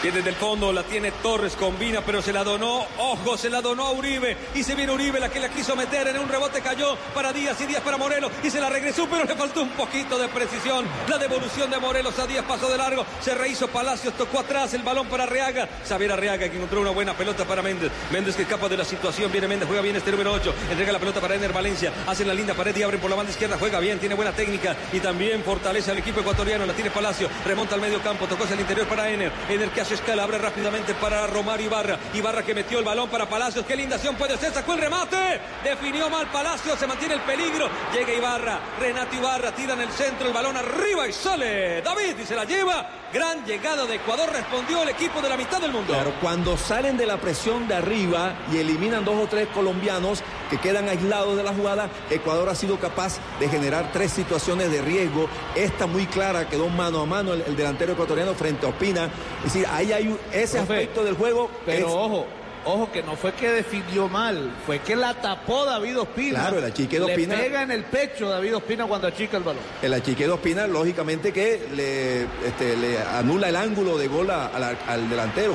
[0.01, 2.87] Viene desde el fondo, la tiene Torres, combina, pero se la donó.
[2.99, 4.37] Ojo, se la donó a Uribe.
[4.55, 7.61] Y se viene Uribe, la que la quiso meter en un rebote, cayó para Díaz
[7.63, 8.31] y Díaz para Morelos.
[8.45, 10.87] Y se la regresó, pero le faltó un poquito de precisión.
[11.09, 13.05] La devolución de Morelos a Díaz pasó de largo.
[13.21, 15.69] Se rehizo Palacios, tocó atrás el balón para Reaga.
[15.89, 17.91] Xavier Arreaga que encontró una buena pelota para Méndez.
[18.13, 19.33] Méndez que escapa de la situación.
[19.33, 20.55] Viene Méndez, juega bien este número 8.
[20.71, 21.93] Entrega la pelota para Ener Valencia.
[22.07, 23.57] Hacen la linda pared y abren por la banda izquierda.
[23.59, 26.67] Juega bien, tiene buena técnica y también fortalece al equipo ecuatoriano.
[26.67, 29.33] La tiene Palacio, remonta al medio campo, tocó hacia el interior para Ener.
[29.49, 31.99] Ener que hace escala, abre rápidamente para Romario Ibarra.
[32.15, 33.65] Ibarra que metió el balón para Palacios.
[33.67, 34.53] Qué linda acción puede ser.
[34.53, 35.41] Sacó el remate.
[35.65, 36.79] Definió mal Palacios.
[36.79, 37.69] Se mantiene el peligro.
[37.93, 38.61] Llega Ibarra.
[38.81, 41.83] Renato Ibarra tira en el centro el balón arriba y sale.
[41.83, 42.89] David y se la lleva.
[43.13, 44.31] Gran llegada de Ecuador.
[44.31, 45.93] Respondió el equipo de la mitad del mundo.
[45.93, 50.59] Claro, cuando salen de la presión de arriba y eliminan dos o tres colombianos que
[50.59, 55.29] quedan aislados de la jugada, Ecuador ha sido capaz de generar tres situaciones de riesgo.
[55.55, 59.05] Esta muy clara quedó mano a mano el, el delantero ecuatoriano frente a Ospina.
[59.45, 61.51] Es decir, ahí hay un- ese Profe, aspecto del juego.
[61.67, 62.27] Pero es- ojo,
[62.65, 66.41] ojo que no fue que definió mal, fue que la tapó David Ospina.
[66.41, 69.43] Claro, el achique de Le Ospina- pega en el pecho David Ospina cuando achica el
[69.43, 69.63] balón.
[69.83, 74.47] El achique de Ospina, lógicamente que le, este, le anula el ángulo de gol a-
[74.49, 75.55] a la- al delantero.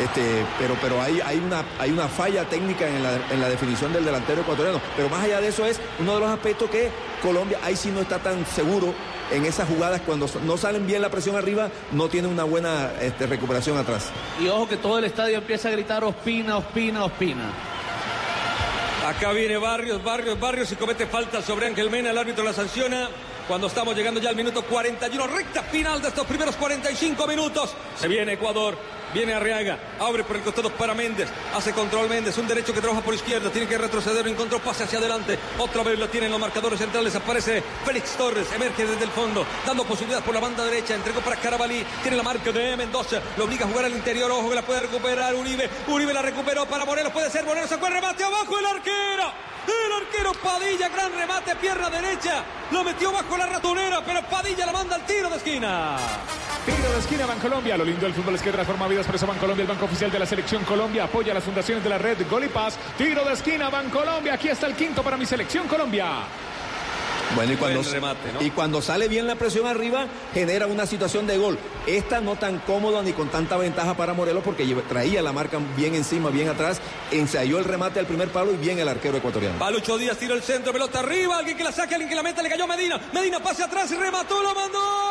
[0.00, 3.92] Este, pero pero hay, hay, una, hay una falla técnica en la, en la definición
[3.92, 4.80] del delantero ecuatoriano.
[4.96, 6.90] Pero más allá de eso es uno de los aspectos que
[7.22, 8.94] Colombia ahí sí no está tan seguro
[9.30, 10.00] en esas jugadas.
[10.04, 14.10] Cuando no salen bien la presión arriba, no tiene una buena este, recuperación atrás.
[14.40, 17.52] Y ojo que todo el estadio empieza a gritar Ospina, Ospina, Ospina.
[19.06, 22.10] Acá viene Barrios, Barrios, Barrios y comete falta sobre Ángel Mena.
[22.10, 23.08] El árbitro la sanciona
[23.48, 27.74] cuando estamos llegando ya al minuto 41, recta final de estos primeros 45 minutos.
[27.98, 28.78] Se viene Ecuador,
[29.12, 33.02] viene Arriaga, abre por el costado para Méndez, hace control Méndez, un derecho que trabaja
[33.02, 36.78] por izquierda, tiene que retroceder, encontró pase hacia adelante, otra vez la tienen los marcadores
[36.78, 41.20] centrales, aparece Félix Torres, emerge desde el fondo, dando posibilidad por la banda derecha, entregó
[41.20, 44.54] para Carabalí, tiene la marca de Mendoza, lo obliga a jugar al interior, ojo que
[44.54, 48.24] la puede recuperar Uribe, Uribe la recuperó para Morelos, puede ser Morelos, sacó el remate
[48.24, 49.50] abajo el arquero.
[49.66, 52.42] El arquero Padilla, gran remate, pierna derecha.
[52.70, 55.96] Lo metió bajo la ratonera, pero Padilla la manda al tiro de esquina.
[56.64, 57.76] Tiro de esquina Bancolombia.
[57.76, 58.99] Lo lindo del fútbol es que transforma vidas.
[59.06, 61.98] Por eso Bancolombia, el banco oficial de la selección Colombia, apoya las fundaciones de la
[61.98, 62.78] red Gol y Paz.
[62.98, 64.34] Tiro de esquina Bancolombia.
[64.34, 66.24] Aquí está el quinto para mi selección Colombia.
[67.34, 68.42] Bueno, y cuando, Buen remate, ¿no?
[68.42, 71.58] y cuando sale bien la presión arriba, genera una situación de gol.
[71.86, 75.94] Esta no tan cómoda ni con tanta ventaja para Morelos porque traía la marca bien
[75.94, 76.80] encima, bien atrás,
[77.12, 79.58] ensayó el remate al primer palo y bien el arquero ecuatoriano.
[79.58, 82.42] Palucho Díaz tiró el centro, pelota arriba, alguien que la saque, alguien que la meta,
[82.42, 83.00] le cayó a Medina.
[83.12, 85.09] Medina pase atrás y remató, lo mandó.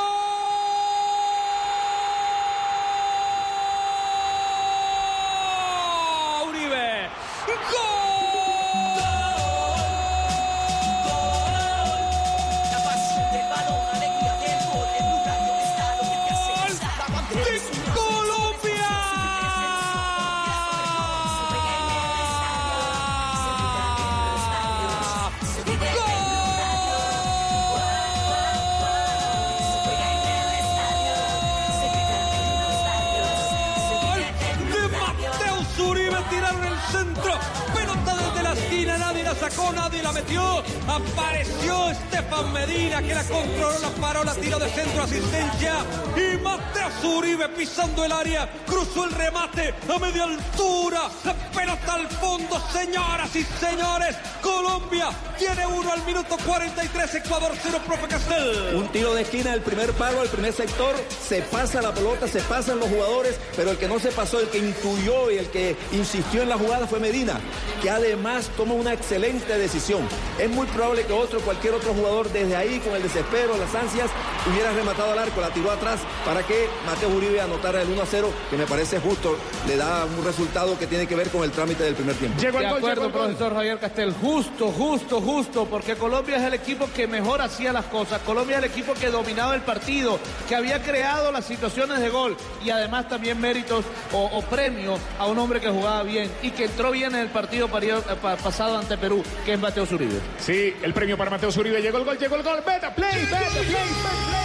[48.09, 51.09] Pisando el área, cruzó el remate a media altura.
[51.23, 54.15] La pelota al fondo, señoras y señores.
[54.41, 58.75] Colombia tiene uno al minuto 43, Ecuador cero, profe Castel.
[58.75, 62.41] Un tiro de esquina del primer palo, el primer sector, se pasa la pelota, se
[62.41, 65.75] pasan los jugadores, pero el que no se pasó, el que intuyó y el que
[65.91, 67.39] insistió en la jugada fue Medina,
[67.81, 70.07] que además toma una excelente decisión.
[70.37, 74.09] Es muy probable que otro, cualquier otro jugador desde ahí, con el desespero, las ansias,
[74.51, 78.05] hubiera rematado al arco, la tiró atrás para que Mateo Uribe anotara el 1 a
[78.05, 79.37] 0, que me parece justo,
[79.67, 82.39] le da un resultado que tiene que ver con el trámite del primer tiempo.
[82.41, 83.27] Llegó el De gol, llegó acuerdo, gol.
[83.27, 84.13] profesor Javier Castel.
[84.13, 88.21] Justo, justo, justo, porque Colombia es el equipo que mejor hacía las cosas.
[88.21, 92.35] Colombia es el equipo que dominaba el partido, que había creado las situaciones de gol
[92.63, 96.65] y además también méritos o, o premio a un hombre que jugaba bien y que
[96.65, 100.19] entró bien en el partido parido- eh, pa- pasado ante Perú, que es Mateo Zuribe.
[100.39, 101.81] Sí, el premio para Mateo Uribe.
[101.81, 102.59] Llegó el gol, llegó el gol.
[102.65, 104.38] Beta play, beta play, beta play.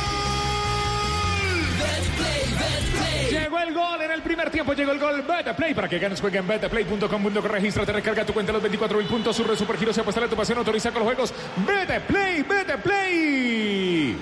[3.30, 6.20] Llegó el gol en el primer tiempo, llegó el gol Beta Play para que ganes
[6.20, 10.24] juega en betaplay.com.co regístrate, recarga tu cuenta los 24 mil puntos, surre supergiro se apuesta
[10.24, 11.35] a tu pasión, autoriza con los juegos
[11.66, 14.16] Beta Play, Beta Play.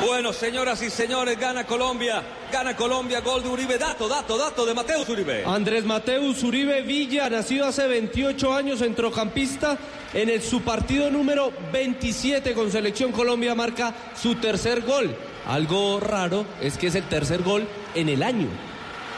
[0.00, 2.22] Bueno, señoras y señores, gana Colombia,
[2.52, 5.44] gana Colombia, gol de Uribe, dato, dato, dato de Mateus Uribe.
[5.44, 9.76] Andrés Mateus Uribe Villa, nacido hace 28 años, centrocampista,
[10.14, 15.16] en el, su partido número 27 con Selección Colombia marca su tercer gol.
[15.48, 18.48] Algo raro es que es el tercer gol en el año.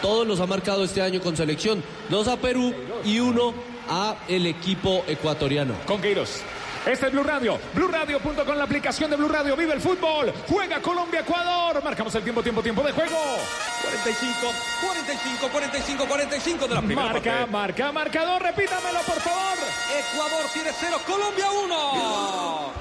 [0.00, 1.82] todos los ha marcado este año con selección.
[2.08, 2.72] Dos a Perú
[3.04, 3.52] y uno
[3.88, 5.74] a el equipo ecuatoriano.
[5.86, 6.40] Con Queiroz.
[6.86, 9.54] Este es Blue Radio, BlueRadio.com, la aplicación de Blue Radio.
[9.54, 10.32] Vive el fútbol.
[10.48, 11.82] Juega Colombia, Ecuador.
[11.84, 13.16] Marcamos el tiempo, tiempo, tiempo de juego.
[13.82, 17.50] 45, 45, 45, 45 de la primera Marca, parte.
[17.50, 18.42] marca, marcador.
[18.42, 19.58] Repítamelo, por favor.
[19.98, 22.72] Ecuador tiene 0, Colombia 1.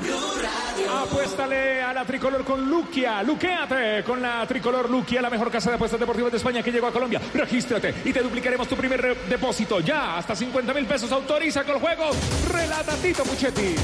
[1.03, 3.21] Apuéstale a la tricolor con Luquia.
[3.21, 6.87] Luquéate con la tricolor Luquia, la mejor casa de apuestas deportivas de España que llegó
[6.87, 7.19] a Colombia.
[7.33, 9.81] Regístrate y te duplicaremos tu primer depósito.
[9.81, 11.11] Ya, hasta 50 mil pesos.
[11.11, 12.09] Autoriza con el juego.
[12.53, 13.75] Relata Tito Puchetti.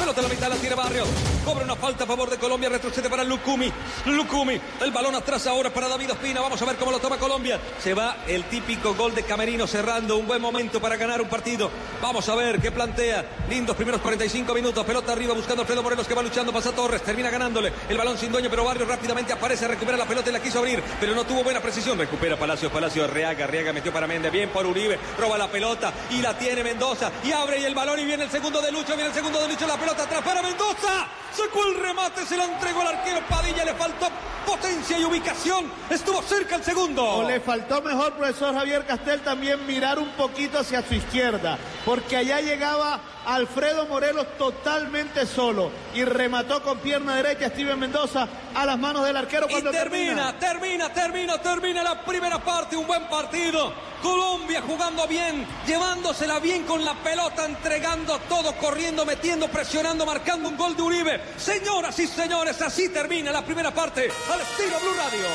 [0.00, 1.06] Pelota en la mitad la tiene Barrios.
[1.44, 2.70] Cobra una falta a favor de Colombia.
[2.70, 3.70] Retrocede para Lucumi.
[4.06, 4.58] Lucumi.
[4.80, 6.40] El balón atrás ahora para David Ospina.
[6.40, 7.60] Vamos a ver cómo lo toma Colombia.
[7.78, 10.16] Se va el típico gol de Camerino cerrando.
[10.16, 11.70] Un buen momento para ganar un partido.
[12.00, 13.26] Vamos a ver qué plantea.
[13.50, 14.86] Lindos primeros 45 minutos.
[14.86, 16.50] Pelota arriba buscando a Alfredo Morelos que va luchando.
[16.50, 17.02] Pasa Torres.
[17.02, 17.70] Termina ganándole.
[17.86, 19.68] El balón sin dueño, pero Barrios rápidamente aparece.
[19.68, 20.82] Recupera la pelota y la quiso abrir.
[20.98, 21.98] Pero no tuvo buena precisión.
[21.98, 22.72] Recupera Palacios.
[22.72, 23.06] Palacios.
[23.06, 23.44] Arriaga.
[23.44, 24.32] Arriaga metió para Méndez.
[24.32, 24.98] Bien por Uribe.
[25.18, 27.12] Roba la pelota y la tiene Mendoza.
[27.22, 28.94] Y abre y el balón y viene el segundo de Lucho.
[28.94, 29.66] Viene el segundo de Lucho.
[29.66, 31.06] La pelota atrás para Mendoza.
[31.32, 32.26] Sacó el remate.
[32.26, 33.64] Se la entregó al arquero Padilla.
[33.64, 34.08] Le faltó
[34.46, 35.70] potencia y ubicación.
[35.88, 37.04] Estuvo cerca el segundo.
[37.04, 42.16] O le faltó mejor, profesor Javier Castel, también mirar un poquito hacia su izquierda, porque
[42.16, 48.78] allá llegaba Alfredo Morelos totalmente solo y remató con pierna derecha Steven Mendoza a las
[48.78, 53.72] manos del arquero Y cuando termina, termina, termina, termina la primera parte, un buen partido.
[54.02, 60.56] Colombia jugando bien, llevándosela bien con la pelota, entregando todo, corriendo, metiendo, presionando, marcando un
[60.56, 61.20] gol de Uribe.
[61.36, 65.26] Señoras y señores, así termina la primera parte al estilo Blue Radio.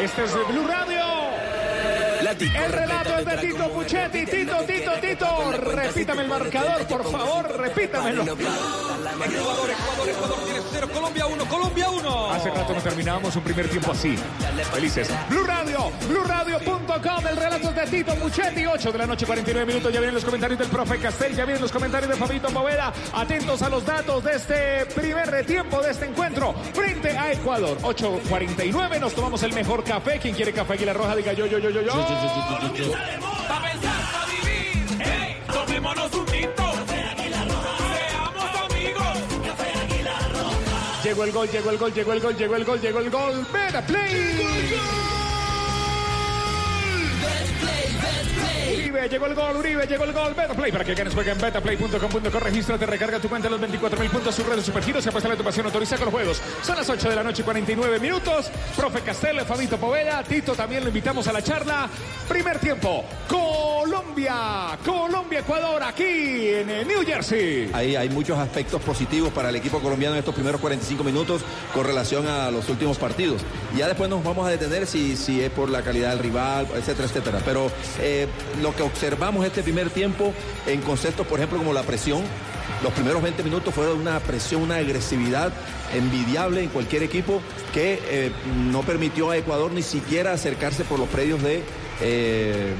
[0.00, 1.02] Este es Blue Radio.
[2.22, 4.24] El relato es de Tito Puchetti.
[4.24, 5.52] Tito, Tito, Tito.
[5.52, 7.58] Repítame el marcador, por favor.
[7.58, 8.24] Repítamelo.
[9.10, 12.32] Ecuador, Ecuador, Ecuador tiene cero, Colombia 1, Colombia 1.
[12.32, 14.16] Hace rato no terminábamos un primer tiempo así.
[14.72, 15.08] Felices.
[15.28, 17.26] Blue Radio, BlueRadio.com.
[17.28, 18.66] El relato es de Tito Puchetti.
[18.66, 19.92] 8 de la noche, 49 minutos.
[19.92, 21.34] Ya vienen los comentarios del profe Castel.
[21.34, 22.92] Ya vienen los comentarios de Fabito Poveda.
[23.12, 27.78] Atentos a los datos de este primer tiempo de este encuentro frente a Ecuador.
[27.82, 29.00] 8.49.
[29.00, 30.18] Nos tomamos el mejor café.
[30.20, 31.16] ¿Quién quiere café Aguilar Roja?
[31.16, 31.92] Diga yo, yo, yo, yo, yo.
[31.92, 34.86] Pa' pensar, pa' vivir.
[35.00, 36.21] Hey, tomémonos un
[41.12, 43.46] Llegó el gol, llegó el gol, llegó el gol, llegó el gol, llegó el gol.
[43.52, 45.11] Beta Play.
[48.70, 50.34] Uribe, llegó el gol, Uribe, llegó el gol.
[50.34, 52.40] Beta Play para que ganes juega en betaplay.com.co.
[52.40, 54.34] Regístrate, recarga tu cuenta los 24 mil puntos.
[54.34, 55.02] Su red de supergiros.
[55.02, 56.42] Se apuesta tu pasión, autoriza con los juegos.
[56.62, 58.50] Son las 8 de la noche, 49 minutos.
[58.76, 61.88] Profe Castel, Fabito Poveda, Tito también lo invitamos a la charla.
[62.28, 66.04] Primer tiempo, Colombia, Colombia, Ecuador, aquí
[66.48, 67.70] en eh, New Jersey.
[67.72, 71.42] Ahí hay muchos aspectos positivos para el equipo colombiano en estos primeros 45 minutos
[71.74, 73.42] con relación a los últimos partidos.
[73.76, 77.08] Ya después nos vamos a detener si, si es por la calidad del rival, etcétera,
[77.08, 77.40] etcétera.
[77.44, 78.28] Pero eh,
[78.62, 80.32] lo que observamos este primer tiempo
[80.66, 82.22] en conceptos, por ejemplo, como la presión,
[82.82, 85.52] los primeros 20 minutos fueron una presión, una agresividad
[85.94, 87.40] envidiable en cualquier equipo
[87.74, 88.32] que eh,
[88.70, 91.62] no permitió a Ecuador ni siquiera acercarse por los predios de...
[92.00, 92.74] eh,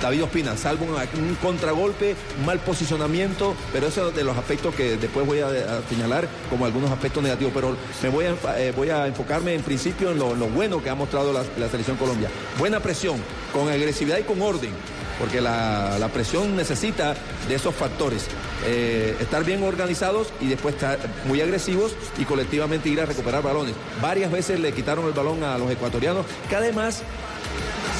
[0.00, 4.96] David Ospina, salvo un, contragolpe, un mal posicionamiento, pero eso es de los aspectos que
[4.96, 5.48] después voy a,
[5.88, 10.12] señalar como algunos aspectos negativos, pero me voy a, eh, voy a enfocarme en principio
[10.12, 12.28] en lo, lo bueno que ha mostrado la, la selección Colombia.
[12.58, 13.16] Buena presión,
[13.52, 14.70] con agresividad y con orden,
[15.18, 17.14] porque la, la presión necesita
[17.48, 18.26] de esos factores.
[18.66, 23.74] Eh, estar bien organizados y después estar muy agresivos y colectivamente ir a recuperar balones.
[24.00, 27.02] Varias veces le quitaron el balón a los ecuatorianos, que además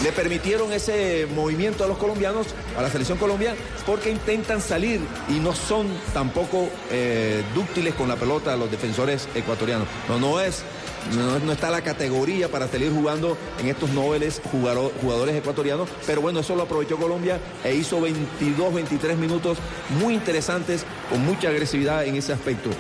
[0.03, 2.47] le permitieron ese movimiento a los colombianos,
[2.77, 8.17] a la selección Colombia, porque intentan salir y no son tampoco eh, dúctiles con la
[8.17, 9.89] pelota los defensores ecuatorianos.
[10.09, 10.63] No, no es.
[11.17, 16.21] No, no está la categoría para salir jugando en estos noveles jugado- jugadores ecuatorianos, pero
[16.21, 19.59] bueno, eso lo aprovechó Colombia e hizo 22, 23 minutos
[20.01, 22.71] muy interesantes, con mucha agresividad en ese aspecto.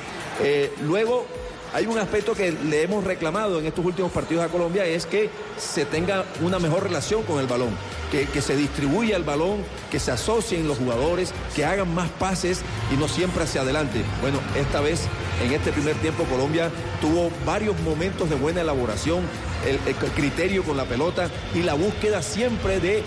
[0.43, 1.27] Eh, luego,
[1.75, 5.31] hay un aspecto que le hemos reclamado en estos últimos partidos a Colombia, es que
[5.59, 7.71] se tenga una mejor relación con el balón,
[8.11, 12.62] que, se distribuya el balón, que se asocien los jugadores, que hagan más pases
[12.93, 14.03] y no siempre hacia adelante.
[14.21, 15.03] Bueno, esta vez,
[15.45, 19.21] en este primer tiempo, Colombia tuvo varios momentos de buena elaboración,
[19.66, 23.03] el, el criterio con la pelota y la búsqueda siempre de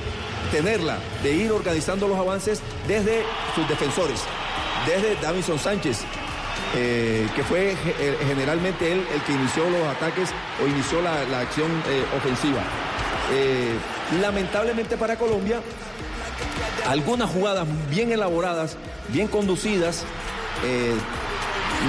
[0.51, 3.23] tenerla, de ir organizando los avances desde
[3.55, 4.21] sus defensores,
[4.85, 6.03] desde Davison Sánchez,
[6.73, 10.29] eh, que fue eh, generalmente él el que inició los ataques
[10.63, 12.61] o inició la, acción eh, ofensiva.
[14.21, 15.61] Lamentablemente para Colombia,
[16.87, 18.75] algunas jugadas bien elaboradas,
[19.07, 20.03] bien conducidas,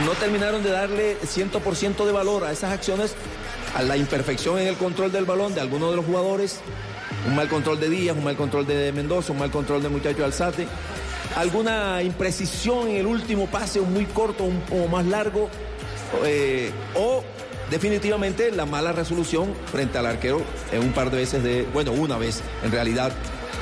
[0.04, 3.16] no terminaron de darle 100% de valor a esas acciones,
[3.74, 6.60] a la imperfección en el control del balón de algunos de los jugadores,
[7.26, 10.24] Un mal control de Díaz, un mal control de Mendoza, un mal control del muchacho
[10.24, 10.66] Alzate.
[11.36, 15.48] Alguna imprecisión en el último pase, un muy corto, un poco más largo.
[16.24, 17.22] eh, o
[17.70, 22.18] definitivamente la mala resolución frente al arquero en un par de veces de, bueno, una
[22.18, 23.12] vez en realidad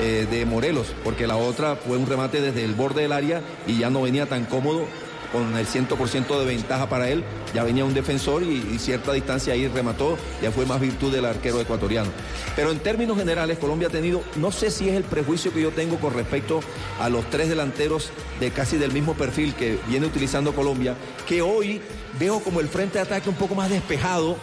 [0.00, 3.78] eh, de Morelos, porque la otra fue un remate desde el borde del área y
[3.78, 4.86] ya no venía tan cómodo
[5.32, 7.24] con el 100% de ventaja para él,
[7.54, 11.24] ya venía un defensor y, y cierta distancia ahí remató, ya fue más virtud del
[11.24, 12.10] arquero ecuatoriano.
[12.56, 15.70] Pero en términos generales, Colombia ha tenido, no sé si es el prejuicio que yo
[15.70, 16.60] tengo con respecto
[17.00, 20.94] a los tres delanteros de casi del mismo perfil que viene utilizando Colombia,
[21.26, 21.80] que hoy
[22.18, 24.36] veo como el frente de ataque un poco más despejado.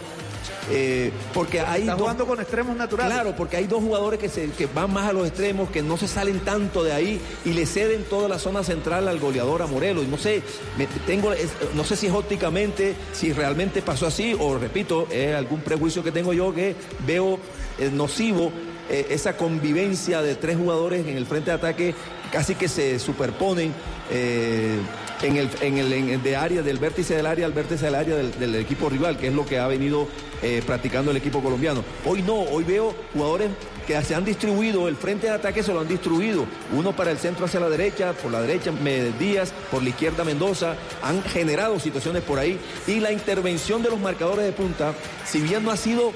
[0.70, 3.12] Eh, porque hay Está dos- jugando con extremos naturales.
[3.14, 5.96] Claro, porque hay dos jugadores que, se- que van más a los extremos, que no
[5.96, 9.66] se salen tanto de ahí y le ceden toda la zona central al goleador a
[9.66, 10.04] Morelos.
[10.04, 10.42] Y no sé,
[10.76, 15.34] me- tengo, es- no sé si es ópticamente, si realmente pasó así, o repito, es
[15.34, 16.74] algún prejuicio que tengo yo que
[17.06, 17.38] veo
[17.78, 18.50] eh, nocivo
[18.90, 21.94] eh, esa convivencia de tres jugadores en el frente de ataque
[22.32, 23.72] casi que se superponen.
[24.10, 24.78] eh,
[25.22, 28.54] en el, en el, de área, del vértice del área al vértice del área del,
[28.54, 30.06] equipo rival, que es lo que ha venido
[30.42, 31.84] eh, practicando el equipo colombiano.
[32.04, 33.50] Hoy no, hoy veo jugadores
[33.86, 37.18] que se han distribuido, el frente de ataque se lo han distribuido, uno para el
[37.18, 38.72] centro hacia la derecha, por la derecha
[39.18, 43.98] Díaz, por la izquierda Mendoza, han generado situaciones por ahí y la intervención de los
[43.98, 44.94] marcadores de punta,
[45.24, 46.12] si bien no ha sido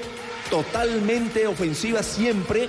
[0.51, 2.69] totalmente ofensiva siempre,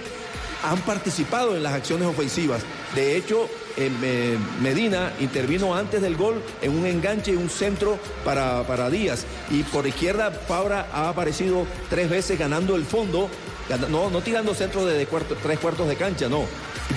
[0.63, 2.61] han participado en las acciones ofensivas.
[2.95, 7.97] De hecho, eh, Me- Medina intervino antes del gol en un enganche y un centro
[8.23, 9.25] para, para Díaz.
[9.49, 13.29] Y por izquierda, Fabra ha aparecido tres veces ganando el fondo,
[13.89, 15.05] no, no tirando centros de,
[15.41, 16.45] tres cuartos de cancha, no.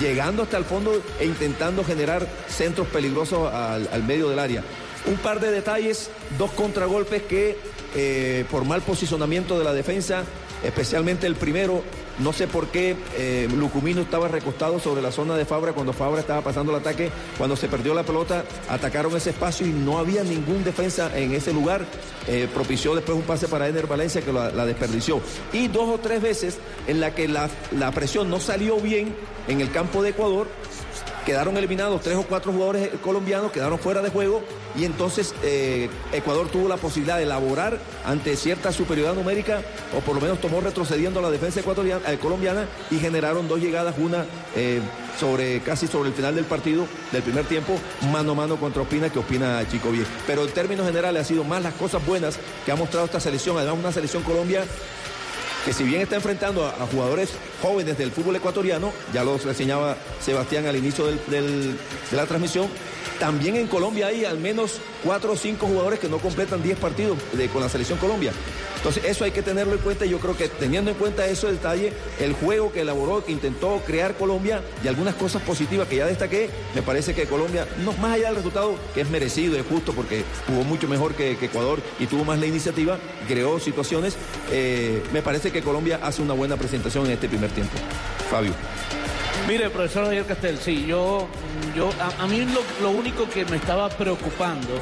[0.01, 4.63] Llegando hasta el fondo e intentando generar centros peligrosos al, al medio del área.
[5.05, 7.57] Un par de detalles, dos contragolpes que
[7.95, 10.23] eh, por mal posicionamiento de la defensa,
[10.63, 11.81] especialmente el primero,
[12.19, 16.19] no sé por qué eh, Lucumino estaba recostado sobre la zona de Fabra cuando Fabra
[16.19, 17.11] estaba pasando el ataque.
[17.37, 21.53] Cuando se perdió la pelota, atacaron ese espacio y no había ningún defensa en ese
[21.53, 21.85] lugar.
[22.27, 25.21] Eh, propició después un pase para Ener Valencia que la, la desperdició.
[25.53, 26.57] Y dos o tres veces
[26.87, 29.15] en la que la, la presión no salió bien
[29.47, 30.47] en el campo de Ecuador.
[31.27, 34.41] Quedaron eliminados tres o cuatro jugadores colombianos, quedaron fuera de juego
[34.77, 39.61] y entonces eh, Ecuador tuvo la posibilidad de elaborar ante cierta superioridad numérica
[39.93, 43.95] o por lo menos tomó retrocediendo la defensa ecuatoriana, eh, colombiana y generaron dos llegadas,
[43.97, 44.25] una
[44.55, 44.79] eh,
[45.19, 47.77] sobre casi sobre el final del partido, del primer tiempo,
[48.09, 50.05] mano a mano contra Ospina que Ospina Chico bien.
[50.27, 53.57] Pero en términos generales ha sido más las cosas buenas que ha mostrado esta selección,
[53.57, 54.63] además una selección Colombia
[55.67, 60.65] que si bien está enfrentando a, jugadores jóvenes del fútbol ecuatoriano, ya lo reseñaba Sebastián
[60.65, 61.75] al inicio de
[62.13, 62.69] la transmisión,
[63.19, 67.17] también en Colombia hay al menos cuatro o cinco jugadores que no completan 10 partidos
[67.51, 68.31] con la selección Colombia.
[68.77, 71.47] Entonces eso hay que tenerlo en cuenta y yo creo que teniendo en cuenta eso
[71.47, 76.05] detalle, el juego que elaboró, que intentó crear Colombia y algunas cosas positivas que ya
[76.05, 79.93] destaqué, me parece que Colombia, no, más allá del resultado, que es merecido, es justo
[79.93, 84.15] porque jugó mucho mejor que, que Ecuador y tuvo más la iniciativa, creó situaciones,
[84.51, 87.77] eh, me parece que Colombia hace una buena presentación en este primer tiempo.
[88.29, 88.53] Fabio.
[89.47, 91.27] Mire, profesor Javier Castel, sí, yo,
[91.75, 91.89] yo
[92.19, 94.73] a, mí lo, lo único que me estaba preocupando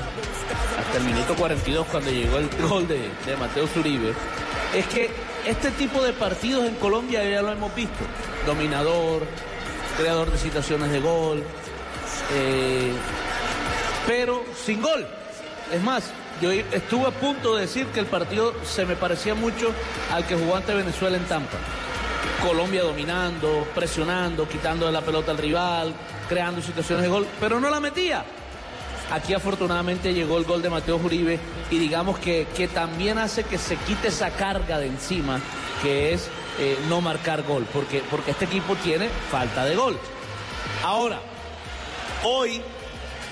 [0.80, 4.14] hasta el minuto 42 cuando llegó el gol de, de Mateo Zuribe
[4.76, 5.10] es que
[5.46, 8.04] este tipo de partidos en Colombia ya lo hemos visto.
[8.46, 9.24] Dominador,
[9.98, 11.44] creador de situaciones de gol,
[12.34, 12.92] eh,
[14.08, 15.06] pero sin gol.
[15.72, 16.12] Es más,
[16.42, 19.72] yo estuve a punto de decir que el partido se me parecía mucho
[20.12, 21.58] al que jugó ante Venezuela en Tampa.
[22.46, 25.94] Colombia dominando, presionando, quitando de la pelota al rival,
[26.28, 28.26] creando situaciones de gol, pero no la metía.
[29.12, 33.58] Aquí afortunadamente llegó el gol de Mateo Uribe y digamos que, que también hace que
[33.58, 35.40] se quite esa carga de encima
[35.82, 36.30] que es
[36.60, 39.98] eh, no marcar gol, porque, porque este equipo tiene falta de gol.
[40.84, 41.20] Ahora,
[42.24, 42.62] hoy,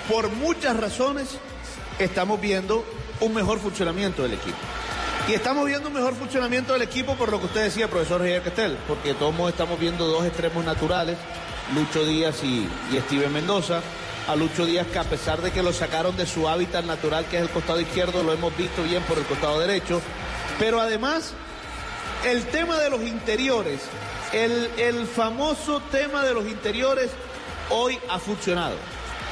[0.08, 1.38] por muchas razones,
[1.98, 2.84] estamos viendo
[3.20, 4.56] un mejor funcionamiento del equipo.
[5.28, 8.42] Y estamos viendo un mejor funcionamiento del equipo por lo que usted decía, profesor Javier
[8.42, 11.16] Castel, porque todos estamos viendo dos extremos naturales,
[11.74, 13.80] Lucho Díaz y, y Steven Mendoza.
[14.26, 17.36] A Lucho Díaz que a pesar de que lo sacaron de su hábitat natural, que
[17.36, 20.00] es el costado izquierdo, lo hemos visto bien por el costado derecho.
[20.58, 21.34] Pero además,
[22.24, 23.80] el tema de los interiores,
[24.32, 27.10] el, famoso tema de los interiores,
[27.70, 28.76] hoy ha funcionado.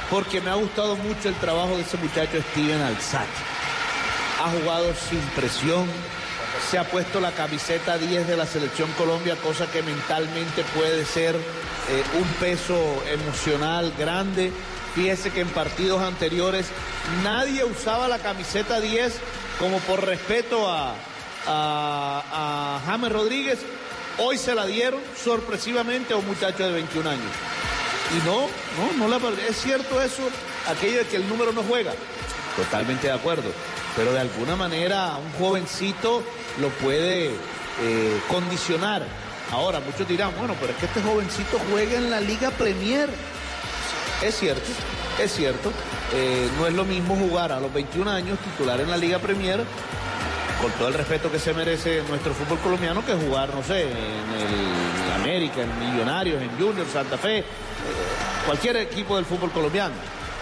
[0.09, 3.52] Porque me ha gustado mucho el trabajo de ese muchacho Steven Alzate.
[4.41, 5.85] Ha jugado sin presión,
[6.69, 11.35] se ha puesto la camiseta 10 de la selección Colombia, cosa que mentalmente puede ser
[11.35, 14.51] eh, un peso emocional grande.
[14.95, 16.67] Fíjese que en partidos anteriores
[17.23, 19.13] nadie usaba la camiseta 10
[19.59, 20.95] como por respeto a,
[21.47, 23.59] a, James Rodríguez
[24.19, 27.31] Hoy se la dieron sorpresivamente a un muchacho de 21 años.
[28.11, 29.17] Y no, no, no la
[29.49, 30.21] Es cierto eso,
[30.67, 31.93] aquello de que el número no juega.
[32.55, 33.49] Totalmente de acuerdo.
[33.95, 36.23] Pero de alguna manera un jovencito
[36.59, 37.27] lo puede
[37.81, 39.03] eh, condicionar.
[39.51, 43.09] Ahora, muchos dirán, bueno, pero es que este jovencito juega en la Liga Premier.
[44.23, 44.69] Es cierto,
[45.21, 45.71] es cierto.
[46.13, 49.63] Eh, no es lo mismo jugar a los 21 años titular en la Liga Premier,
[50.61, 53.89] con todo el respeto que se merece nuestro fútbol colombiano, que jugar, no sé, en
[53.89, 57.43] el América, en Millonarios, en Junior, Santa Fe, eh,
[58.45, 59.93] cualquier equipo del fútbol colombiano.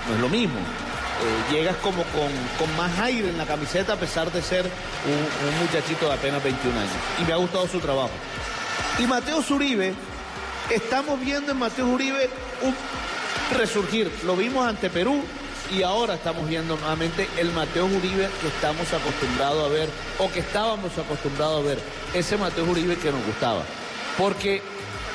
[0.07, 0.59] No es lo mismo.
[1.21, 5.59] Eh, llegas como con, con, más aire en la camiseta a pesar de ser un,
[5.61, 6.91] muchachito de apenas 21 años.
[7.21, 8.09] Y me ha gustado su trabajo.
[8.97, 9.93] Y Mateo Zuribe,
[10.71, 12.27] estamos viendo en Mateo Zuribe
[12.63, 12.75] un
[13.55, 14.11] resurgir.
[14.25, 15.21] Lo vimos ante Perú
[15.71, 20.39] y ahora estamos viendo nuevamente el Mateo Uribe que estamos acostumbrados a ver o que
[20.39, 21.79] estábamos acostumbrados a ver.
[22.15, 23.61] Ese Mateo Uribe que nos gustaba.
[24.17, 24.63] Porque,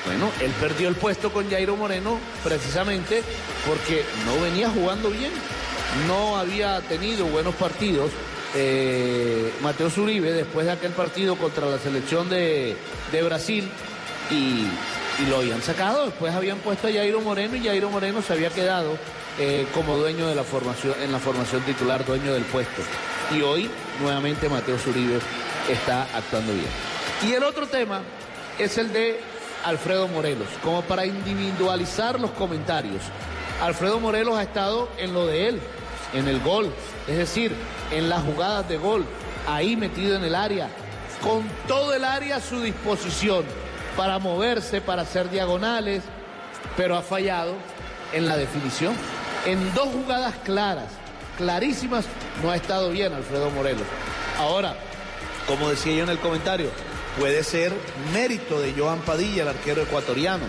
[0.06, 3.24] bueno, él perdió el puesto con Jairo Moreno precisamente
[3.66, 5.32] porque no venía jugando bien.
[6.06, 8.10] No había tenido buenos partidos.
[8.54, 12.76] Eh, Mateo Zuribe después de aquel partido contra la selección de,
[13.12, 13.68] de Brasil
[14.30, 14.66] y,
[15.28, 18.98] lo habían sacado, después habían puesto a Jairo Moreno y Jairo Moreno se había quedado
[19.38, 22.82] eh, como dueño de la formación, en la formación titular, dueño del puesto.
[23.34, 23.70] Y hoy
[24.00, 25.18] nuevamente Mateo Zuribe
[25.70, 26.66] está actuando bien.
[27.22, 28.02] Y el otro tema
[28.58, 29.18] es el de
[29.64, 33.02] Alfredo Morelos, como para individualizar los comentarios.
[33.62, 35.60] Alfredo Morelos ha estado en lo de él,
[36.12, 36.72] en el gol,
[37.08, 37.52] es decir,
[37.90, 39.04] en las jugadas de gol,
[39.46, 40.68] ahí metido en el área,
[41.22, 43.44] con todo el área a su disposición
[43.96, 46.02] para moverse, para hacer diagonales,
[46.76, 47.54] pero ha fallado
[48.12, 48.94] en la definición.
[49.46, 50.88] En dos jugadas claras,
[51.38, 52.04] clarísimas,
[52.42, 53.86] no ha estado bien Alfredo Morelos.
[54.38, 54.76] Ahora,
[55.46, 56.70] como decía yo en el comentario,
[57.18, 57.72] puede ser
[58.12, 60.44] mérito de Johan Padilla, el arquero ecuatoriano.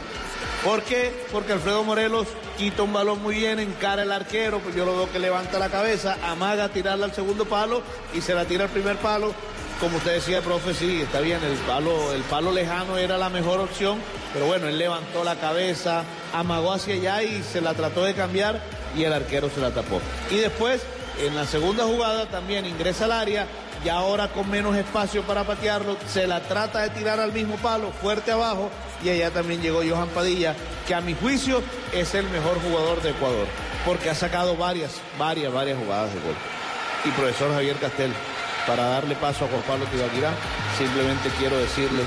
[0.63, 1.13] ¿Por qué?
[1.31, 2.27] Porque Alfredo Morelos
[2.57, 5.69] quita un balón muy bien, encara el arquero, pues yo lo veo que levanta la
[5.69, 7.81] cabeza, amaga a tirarla al segundo palo
[8.13, 9.33] y se la tira al primer palo
[9.79, 13.59] como usted decía, profe, sí, está bien, el palo, el palo lejano era la mejor
[13.59, 13.99] opción,
[14.33, 16.03] pero bueno, él levantó la cabeza,
[16.33, 18.59] amagó hacia allá y se la trató de cambiar
[18.95, 20.01] y el arquero se la tapó.
[20.31, 20.81] Y después,
[21.19, 23.45] en la segunda jugada también ingresa al área,
[23.83, 27.91] y ahora con menos espacio para patearlo, se la trata de tirar al mismo palo,
[28.01, 28.69] fuerte abajo,
[29.03, 30.55] y allá también llegó Johan Padilla,
[30.87, 31.61] que a mi juicio
[31.93, 33.47] es el mejor jugador de Ecuador,
[33.85, 36.35] porque ha sacado varias, varias, varias jugadas de gol.
[37.05, 38.11] Y profesor Javier Castel,
[38.65, 40.31] para darle paso a Juan Pablo Tibaquirá,
[40.77, 42.03] simplemente quiero decirle